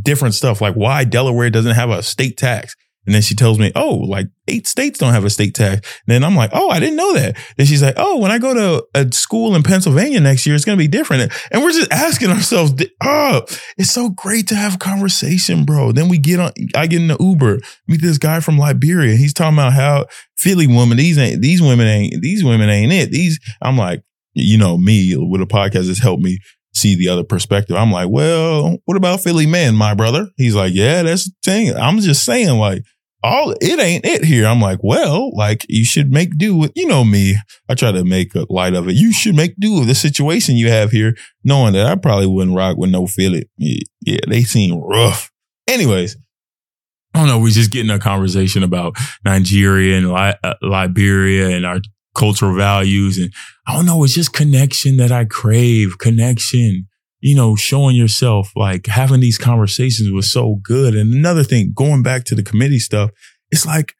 different 0.00 0.34
stuff, 0.34 0.62
like 0.62 0.74
why 0.74 1.04
Delaware 1.04 1.50
doesn't 1.50 1.74
have 1.74 1.90
a 1.90 2.02
state 2.02 2.38
tax. 2.38 2.74
And 3.04 3.14
then 3.14 3.22
she 3.22 3.34
tells 3.34 3.58
me, 3.58 3.72
oh, 3.74 3.96
like 3.96 4.28
eight 4.46 4.68
states 4.68 4.98
don't 4.98 5.12
have 5.12 5.24
a 5.24 5.30
state 5.30 5.54
tax. 5.54 5.74
And 6.06 6.14
then 6.14 6.24
I'm 6.24 6.36
like, 6.36 6.50
oh, 6.52 6.70
I 6.70 6.78
didn't 6.78 6.96
know 6.96 7.14
that. 7.14 7.36
Then 7.56 7.66
she's 7.66 7.82
like, 7.82 7.94
oh, 7.96 8.18
when 8.18 8.30
I 8.30 8.38
go 8.38 8.54
to 8.54 8.86
a 8.94 9.12
school 9.12 9.56
in 9.56 9.62
Pennsylvania 9.64 10.20
next 10.20 10.46
year, 10.46 10.54
it's 10.54 10.64
going 10.64 10.78
to 10.78 10.82
be 10.82 10.88
different. 10.88 11.32
And 11.50 11.62
we're 11.62 11.72
just 11.72 11.90
asking 11.90 12.30
ourselves, 12.30 12.74
oh, 13.02 13.42
it's 13.76 13.90
so 13.90 14.10
great 14.10 14.46
to 14.48 14.54
have 14.54 14.76
a 14.76 14.78
conversation, 14.78 15.64
bro. 15.64 15.90
Then 15.90 16.08
we 16.08 16.18
get 16.18 16.38
on, 16.38 16.52
I 16.76 16.86
get 16.86 17.00
in 17.00 17.08
the 17.08 17.16
Uber, 17.18 17.58
meet 17.88 18.02
this 18.02 18.18
guy 18.18 18.40
from 18.40 18.58
Liberia. 18.58 19.16
He's 19.16 19.34
talking 19.34 19.58
about 19.58 19.72
how 19.72 20.06
Philly 20.36 20.68
woman, 20.68 20.96
these 20.96 21.18
ain't, 21.18 21.42
these 21.42 21.60
women 21.60 21.88
ain't, 21.88 22.22
these 22.22 22.44
women 22.44 22.68
ain't 22.68 22.92
it. 22.92 23.10
These, 23.10 23.40
I'm 23.60 23.76
like, 23.76 24.02
you 24.34 24.58
know, 24.58 24.78
me 24.78 25.16
with 25.16 25.42
a 25.42 25.46
podcast 25.46 25.88
has 25.88 25.98
helped 25.98 26.22
me 26.22 26.38
see 26.74 26.96
the 26.96 27.08
other 27.08 27.24
perspective. 27.24 27.76
I'm 27.76 27.92
like, 27.92 28.08
well, 28.08 28.78
what 28.84 28.96
about 28.96 29.20
Philly 29.20 29.46
man, 29.46 29.74
my 29.74 29.94
brother? 29.94 30.28
He's 30.36 30.54
like, 30.54 30.72
yeah, 30.74 31.02
that's 31.02 31.26
the 31.26 31.34
thing. 31.42 31.74
I'm 31.74 31.98
just 32.00 32.24
saying, 32.24 32.58
like, 32.58 32.82
all 33.22 33.52
it 33.60 33.80
ain't 33.80 34.04
it 34.04 34.24
here. 34.24 34.46
I'm 34.46 34.60
like, 34.60 34.80
well, 34.82 35.34
like 35.36 35.64
you 35.68 35.84
should 35.84 36.10
make 36.10 36.36
do 36.38 36.56
with, 36.56 36.72
you 36.74 36.86
know 36.86 37.04
me. 37.04 37.36
I 37.68 37.74
try 37.74 37.92
to 37.92 38.04
make 38.04 38.34
a 38.34 38.46
light 38.50 38.74
of 38.74 38.88
it. 38.88 38.96
You 38.96 39.12
should 39.12 39.36
make 39.36 39.54
do 39.60 39.80
with 39.80 39.88
the 39.88 39.94
situation 39.94 40.56
you 40.56 40.68
have 40.68 40.90
here, 40.90 41.14
knowing 41.44 41.74
that 41.74 41.86
I 41.86 41.94
probably 41.94 42.26
wouldn't 42.26 42.56
rock 42.56 42.76
with 42.76 42.90
no 42.90 43.06
Philly. 43.06 43.48
Yeah, 43.56 43.82
yeah 44.00 44.20
they 44.28 44.42
seem 44.42 44.76
rough. 44.76 45.30
Anyways, 45.68 46.16
I 47.14 47.20
don't 47.20 47.28
know. 47.28 47.38
We're 47.38 47.50
just 47.50 47.70
getting 47.70 47.90
a 47.90 47.98
conversation 47.98 48.62
about 48.62 48.96
Nigeria 49.24 49.98
and 49.98 50.12
Li- 50.12 50.34
uh, 50.42 50.54
Liberia 50.62 51.50
and 51.50 51.64
our 51.64 51.80
cultural 52.14 52.54
values. 52.54 53.18
And 53.18 53.32
I 53.66 53.74
don't 53.74 53.86
know. 53.86 54.04
It's 54.04 54.14
just 54.14 54.32
connection 54.32 54.96
that 54.98 55.12
I 55.12 55.24
crave. 55.24 55.98
Connection 55.98 56.86
you 57.22 57.36
know, 57.36 57.54
showing 57.54 57.94
yourself, 57.94 58.50
like 58.56 58.86
having 58.86 59.20
these 59.20 59.38
conversations 59.38 60.10
was 60.10 60.30
so 60.30 60.56
good. 60.60 60.94
And 60.96 61.14
another 61.14 61.44
thing, 61.44 61.72
going 61.72 62.02
back 62.02 62.24
to 62.24 62.34
the 62.34 62.42
committee 62.42 62.80
stuff, 62.80 63.10
it's 63.50 63.64
like 63.64 63.94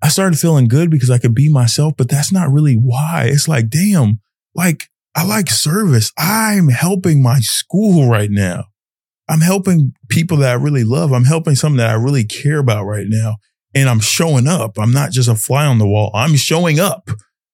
I 0.00 0.08
started 0.08 0.38
feeling 0.38 0.68
good 0.68 0.88
because 0.88 1.10
I 1.10 1.18
could 1.18 1.34
be 1.34 1.50
myself, 1.50 1.94
but 1.98 2.08
that's 2.08 2.32
not 2.32 2.50
really 2.50 2.76
why. 2.76 3.24
It's 3.26 3.48
like, 3.48 3.68
damn, 3.68 4.20
like 4.54 4.84
I 5.16 5.24
like 5.24 5.50
service. 5.50 6.12
I'm 6.16 6.68
helping 6.68 7.20
my 7.20 7.40
school 7.40 8.08
right 8.08 8.30
now. 8.30 8.66
I'm 9.28 9.40
helping 9.40 9.92
people 10.08 10.36
that 10.38 10.50
I 10.50 10.54
really 10.54 10.84
love. 10.84 11.12
I'm 11.12 11.24
helping 11.24 11.56
something 11.56 11.78
that 11.78 11.90
I 11.90 11.94
really 11.94 12.24
care 12.24 12.58
about 12.58 12.84
right 12.84 13.06
now. 13.08 13.36
And 13.74 13.88
I'm 13.88 14.00
showing 14.00 14.46
up. 14.46 14.78
I'm 14.78 14.92
not 14.92 15.10
just 15.10 15.28
a 15.28 15.34
fly 15.34 15.66
on 15.66 15.78
the 15.78 15.86
wall. 15.86 16.12
I'm 16.14 16.36
showing 16.36 16.78
up. 16.78 17.10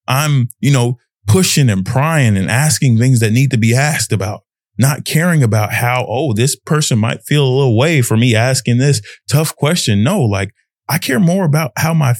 I'm, 0.09 0.49
you 0.61 0.73
know, 0.73 0.99
pushing 1.27 1.69
and 1.69 1.85
prying 1.85 2.37
and 2.37 2.51
asking 2.51 2.99
things 2.99 3.21
that 3.21 3.33
need 3.33 3.51
to 3.51 3.59
be 3.59 3.75
asked 3.75 4.12
about 4.12 4.42
not 4.79 5.05
caring 5.05 5.42
about 5.42 5.73
how, 5.73 6.05
oh, 6.09 6.33
this 6.33 6.57
person 6.57 6.99
might 6.99 7.23
feel 7.25 7.47
a 7.47 7.49
little 7.49 7.77
way 7.77 8.03
for 8.03 8.16
me 8.16 8.35
asking 8.35 8.79
this 8.79 9.01
tough 9.29 9.55
question. 9.57 10.03
No, 10.03 10.23
like 10.23 10.53
I 10.88 10.99
care 10.99 11.21
more 11.21 11.45
about 11.45 11.73
how 11.77 11.95
my 11.95 12.14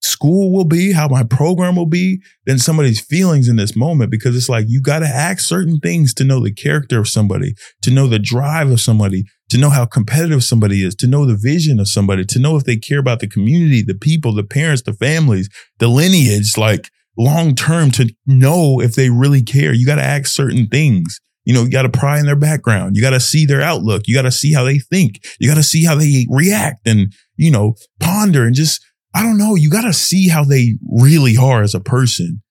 school 0.00 0.52
will 0.52 0.64
be, 0.64 0.92
how 0.92 1.08
my 1.08 1.24
program 1.24 1.76
will 1.76 1.86
be 1.86 2.22
than 2.46 2.58
somebody's 2.58 3.00
feelings 3.00 3.48
in 3.48 3.56
this 3.56 3.76
moment 3.76 4.10
because 4.10 4.36
it's 4.36 4.48
like 4.48 4.64
you 4.68 4.80
got 4.80 5.00
to 5.00 5.06
ask 5.06 5.40
certain 5.40 5.80
things 5.80 6.14
to 6.14 6.24
know 6.24 6.42
the 6.42 6.52
character 6.52 7.00
of 7.00 7.08
somebody, 7.08 7.54
to 7.82 7.90
know 7.90 8.06
the 8.06 8.18
drive 8.18 8.70
of 8.70 8.80
somebody, 8.80 9.24
to 9.50 9.58
know 9.58 9.70
how 9.70 9.84
competitive 9.84 10.44
somebody 10.44 10.84
is, 10.84 10.94
to 10.94 11.06
know 11.06 11.26
the 11.26 11.36
vision 11.36 11.80
of 11.80 11.88
somebody, 11.88 12.24
to 12.24 12.38
know 12.38 12.56
if 12.56 12.64
they 12.64 12.76
care 12.76 13.00
about 13.00 13.18
the 13.18 13.26
community, 13.26 13.82
the 13.82 13.94
people, 13.94 14.32
the 14.32 14.44
parents, 14.44 14.82
the 14.82 14.92
families, 14.92 15.50
the 15.78 15.88
lineage, 15.88 16.56
like 16.56 16.90
long 17.18 17.54
term 17.54 17.90
to 17.90 18.14
know 18.26 18.80
if 18.80 18.94
they 18.94 19.10
really 19.10 19.42
care. 19.42 19.72
You 19.72 19.84
got 19.84 19.96
to 19.96 20.04
ask 20.04 20.26
certain 20.26 20.68
things. 20.68 21.20
You 21.44 21.54
know, 21.54 21.64
you 21.64 21.70
got 21.70 21.82
to 21.82 21.88
pry 21.88 22.18
in 22.18 22.26
their 22.26 22.36
background. 22.36 22.94
You 22.94 23.02
got 23.02 23.10
to 23.10 23.20
see 23.20 23.46
their 23.46 23.62
outlook. 23.62 24.02
You 24.06 24.14
got 24.14 24.22
to 24.22 24.30
see 24.30 24.52
how 24.52 24.64
they 24.64 24.78
think. 24.78 25.24
You 25.40 25.48
got 25.48 25.56
to 25.56 25.62
see 25.62 25.84
how 25.84 25.94
they 25.94 26.26
react 26.30 26.86
and, 26.86 27.12
you 27.36 27.50
know, 27.50 27.74
ponder 28.00 28.44
and 28.44 28.54
just, 28.54 28.84
I 29.14 29.22
don't 29.22 29.38
know. 29.38 29.54
You 29.54 29.70
got 29.70 29.82
to 29.82 29.92
see 29.92 30.28
how 30.28 30.44
they 30.44 30.74
really 30.92 31.36
are 31.36 31.62
as 31.62 31.74
a 31.74 31.80
person. 31.80 32.42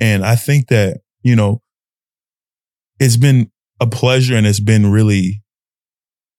And 0.00 0.24
I 0.24 0.36
think 0.36 0.68
that, 0.68 1.00
you 1.22 1.34
know, 1.34 1.62
it's 3.00 3.16
been 3.16 3.50
a 3.80 3.86
pleasure 3.86 4.36
and 4.36 4.46
it's 4.46 4.60
been 4.60 4.90
really 4.90 5.42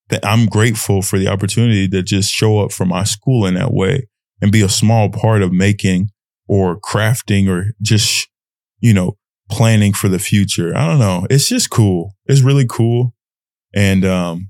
that 0.10 0.26
I'm 0.26 0.46
grateful 0.46 1.02
for 1.02 1.20
the 1.20 1.28
opportunity 1.28 1.88
to 1.90 2.02
just 2.02 2.32
show 2.32 2.60
up 2.60 2.72
for 2.72 2.86
my 2.86 3.04
school 3.04 3.46
in 3.46 3.56
that 3.56 3.74
way 3.74 4.08
and 4.42 4.52
be 4.52 4.62
a 4.62 4.70
small 4.70 5.10
part 5.10 5.42
of 5.42 5.52
making 5.52 6.10
or 6.48 6.80
crafting 6.80 7.50
or 7.50 7.72
just, 7.82 8.28
you 8.80 8.94
know, 8.94 9.18
planning 9.50 9.94
for 9.94 10.10
the 10.10 10.20
future. 10.20 10.76
I 10.76 10.88
don't 10.88 11.00
know. 11.00 11.28
It's 11.30 11.50
just 11.50 11.70
cool. 11.70 12.16
It's 12.26 12.42
really 12.42 12.66
cool. 12.68 13.14
And, 13.74 14.06
um, 14.06 14.50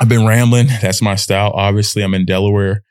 I've 0.00 0.08
been 0.08 0.26
rambling. 0.26 0.66
That's 0.82 1.02
my 1.02 1.14
style. 1.14 1.52
Obviously, 1.54 2.02
I'm 2.02 2.14
in 2.14 2.24
Delaware 2.24 2.82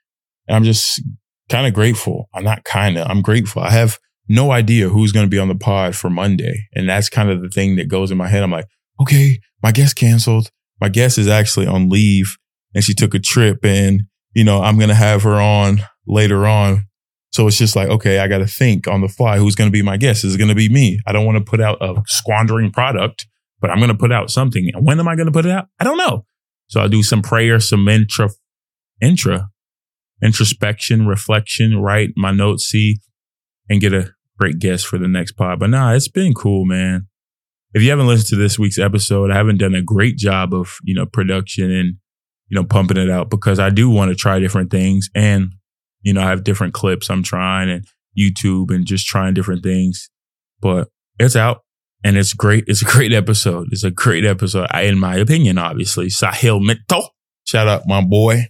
and 0.48 0.56
I'm 0.56 0.64
just 0.64 1.02
kind 1.50 1.68
of 1.68 1.74
grateful. 1.74 2.30
I'm 2.34 2.44
not 2.44 2.64
kind 2.64 2.98
of, 2.98 3.10
I'm 3.10 3.22
grateful. 3.22 3.62
I 3.62 3.72
have 3.72 3.98
no 4.28 4.52
idea 4.52 4.90
who's 4.90 5.12
going 5.12 5.26
to 5.26 5.30
be 5.30 5.40
on 5.40 5.48
the 5.48 5.56
pod 5.56 5.96
for 5.96 6.10
Monday. 6.10 6.68
And 6.74 6.88
that's 6.88 7.10
kind 7.10 7.32
of 7.32 7.42
the 7.42 7.50
thing 7.50 7.76
that 7.78 7.88
goes 7.88 8.12
in 8.12 8.18
my 8.18 8.28
head. 8.28 8.44
I'm 8.44 8.52
like, 8.52 8.68
okay, 9.02 9.40
my 9.64 9.72
guest 9.72 9.96
canceled. 9.96 10.52
My 10.80 10.90
guest 10.90 11.18
is 11.18 11.28
actually 11.28 11.66
on 11.66 11.90
leave 11.90 12.38
and 12.76 12.84
she 12.84 12.94
took 12.94 13.14
a 13.16 13.20
trip 13.20 13.66
and, 13.66 14.04
you 14.34 14.44
know, 14.44 14.62
I'm 14.62 14.78
going 14.78 14.90
to 14.90 14.96
have 14.96 15.24
her 15.24 15.42
on 15.42 15.82
later 16.08 16.46
on 16.46 16.86
so 17.32 17.48
it's 17.48 17.58
just 17.58 17.76
like, 17.76 17.90
okay, 17.90 18.20
I 18.20 18.28
got 18.28 18.40
to 18.40 18.48
think 18.48 18.88
on 18.88 19.02
the 19.02 19.08
fly 19.08 19.38
who's 19.38 19.56
going 19.56 19.70
to 19.70 19.72
be 19.72 19.84
my 19.84 19.98
guest. 19.98 20.24
Is 20.24 20.36
it 20.36 20.38
going 20.40 20.50
to 20.50 20.56
be 20.56 20.70
me? 20.70 21.00
I 21.06 21.12
don't 21.12 21.26
want 21.26 21.38
to 21.38 21.44
put 21.44 21.62
out 21.62 21.78
a 21.82 22.02
squandering 22.08 22.72
product, 22.72 23.28
but 23.62 23.70
I'm 23.70 23.78
going 23.78 23.90
to 23.90 23.98
put 23.98 24.12
out 24.12 24.32
something. 24.32 24.70
And 24.74 24.86
when 24.86 25.00
am 25.00 25.08
I 25.08 25.16
going 25.16 25.28
to 25.28 25.32
put 25.32 25.46
it 25.46 25.52
out? 25.52 25.68
I 25.80 25.84
don't 25.84 25.98
know. 25.98 26.26
So 26.68 26.82
I'll 26.82 26.90
do 26.90 27.04
some 27.04 27.22
prayer, 27.22 27.60
some 27.60 27.88
intra, 27.88 28.30
intra, 29.02 29.50
introspection, 30.24 31.08
reflection, 31.08 31.80
write 31.80 32.10
my 32.16 32.32
notes, 32.32 32.66
see, 32.66 32.98
and 33.70 33.82
get 33.82 33.94
a 33.94 34.12
great 34.40 34.60
guest 34.60 34.88
for 34.88 34.98
the 34.98 35.08
next 35.08 35.34
pod. 35.34 35.60
But 35.60 35.70
nah, 35.70 35.94
it's 35.94 36.08
been 36.08 36.34
cool, 36.34 36.66
man. 36.66 37.08
If 37.74 37.84
you 37.84 37.92
haven't 37.92 38.08
listened 38.08 38.30
to 38.30 38.36
this 38.36 38.58
week's 38.58 38.80
episode, 38.80 39.30
I 39.30 39.36
haven't 39.36 39.58
done 39.58 39.76
a 39.76 39.84
great 39.84 40.18
job 40.18 40.54
of, 40.54 40.78
you 40.84 40.96
know, 40.96 41.06
production 41.06 41.72
and, 41.72 41.96
you 42.48 42.56
know, 42.56 42.64
pumping 42.64 42.98
it 42.98 43.12
out 43.12 43.30
because 43.30 43.60
I 43.60 43.70
do 43.70 43.90
want 43.92 44.10
to 44.10 44.16
try 44.16 44.40
different 44.40 44.72
things. 44.72 45.10
And 45.14 45.54
you 46.02 46.14
know, 46.14 46.22
I 46.22 46.30
have 46.30 46.44
different 46.44 46.74
clips 46.74 47.10
I'm 47.10 47.24
trying 47.24 47.70
and 47.70 47.86
YouTube 48.18 48.74
and 48.74 48.86
just 48.86 49.08
trying 49.08 49.34
different 49.34 49.64
things. 49.64 50.10
But 50.62 50.90
it's 51.20 51.36
out 51.36 51.64
and 52.04 52.18
it's 52.18 52.34
great. 52.34 52.66
It's 52.68 52.82
a 52.82 52.86
great 52.86 53.14
episode. 53.14 53.68
It's 53.72 53.84
a 53.84 53.92
great 53.92 54.26
episode, 54.26 54.68
I, 54.72 54.84
in 54.84 55.00
my 55.00 55.16
opinion, 55.16 55.58
obviously. 55.58 56.08
Sahil 56.08 56.62
Mittal. 56.62 57.08
Shout 57.46 57.68
out 57.68 57.88
my 57.88 58.02
boy. 58.02 58.48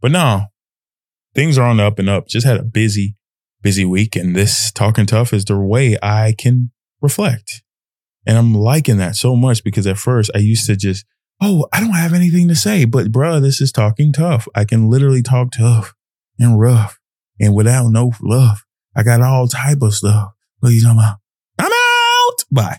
But 0.00 0.12
no, 0.12 0.44
things 1.34 1.58
are 1.58 1.64
on 1.64 1.78
the 1.78 1.84
up 1.84 1.98
and 1.98 2.08
up. 2.08 2.28
Just 2.28 2.46
had 2.46 2.58
a 2.58 2.64
busy, 2.64 3.16
busy 3.62 3.84
week. 3.84 4.16
And 4.16 4.34
this 4.34 4.70
talking 4.72 5.06
tough 5.06 5.32
is 5.32 5.44
the 5.44 5.58
way 5.58 5.96
I 6.02 6.34
can 6.36 6.70
reflect. 7.00 7.62
And 8.26 8.38
I'm 8.38 8.54
liking 8.54 8.96
that 8.98 9.16
so 9.16 9.36
much 9.36 9.62
because 9.62 9.86
at 9.86 9.98
first 9.98 10.30
I 10.34 10.38
used 10.38 10.66
to 10.66 10.76
just, 10.76 11.04
oh, 11.42 11.66
I 11.72 11.80
don't 11.80 11.90
have 11.90 12.14
anything 12.14 12.48
to 12.48 12.56
say, 12.56 12.86
but 12.86 13.12
bruh, 13.12 13.40
this 13.42 13.60
is 13.60 13.70
talking 13.70 14.12
tough. 14.12 14.48
I 14.54 14.64
can 14.64 14.88
literally 14.88 15.22
talk 15.22 15.52
tough 15.52 15.94
and 16.38 16.58
rough 16.58 16.98
and 17.40 17.54
without 17.54 17.88
no 17.88 18.10
fluff. 18.10 18.64
I 18.96 19.02
got 19.02 19.20
all 19.20 19.48
type 19.48 19.78
of 19.82 19.94
stuff. 19.94 20.32
Are 20.62 20.70
you 20.70 20.80
about? 20.98 21.18
I'm 21.58 21.72
out. 21.72 22.44
Bye. 22.50 22.78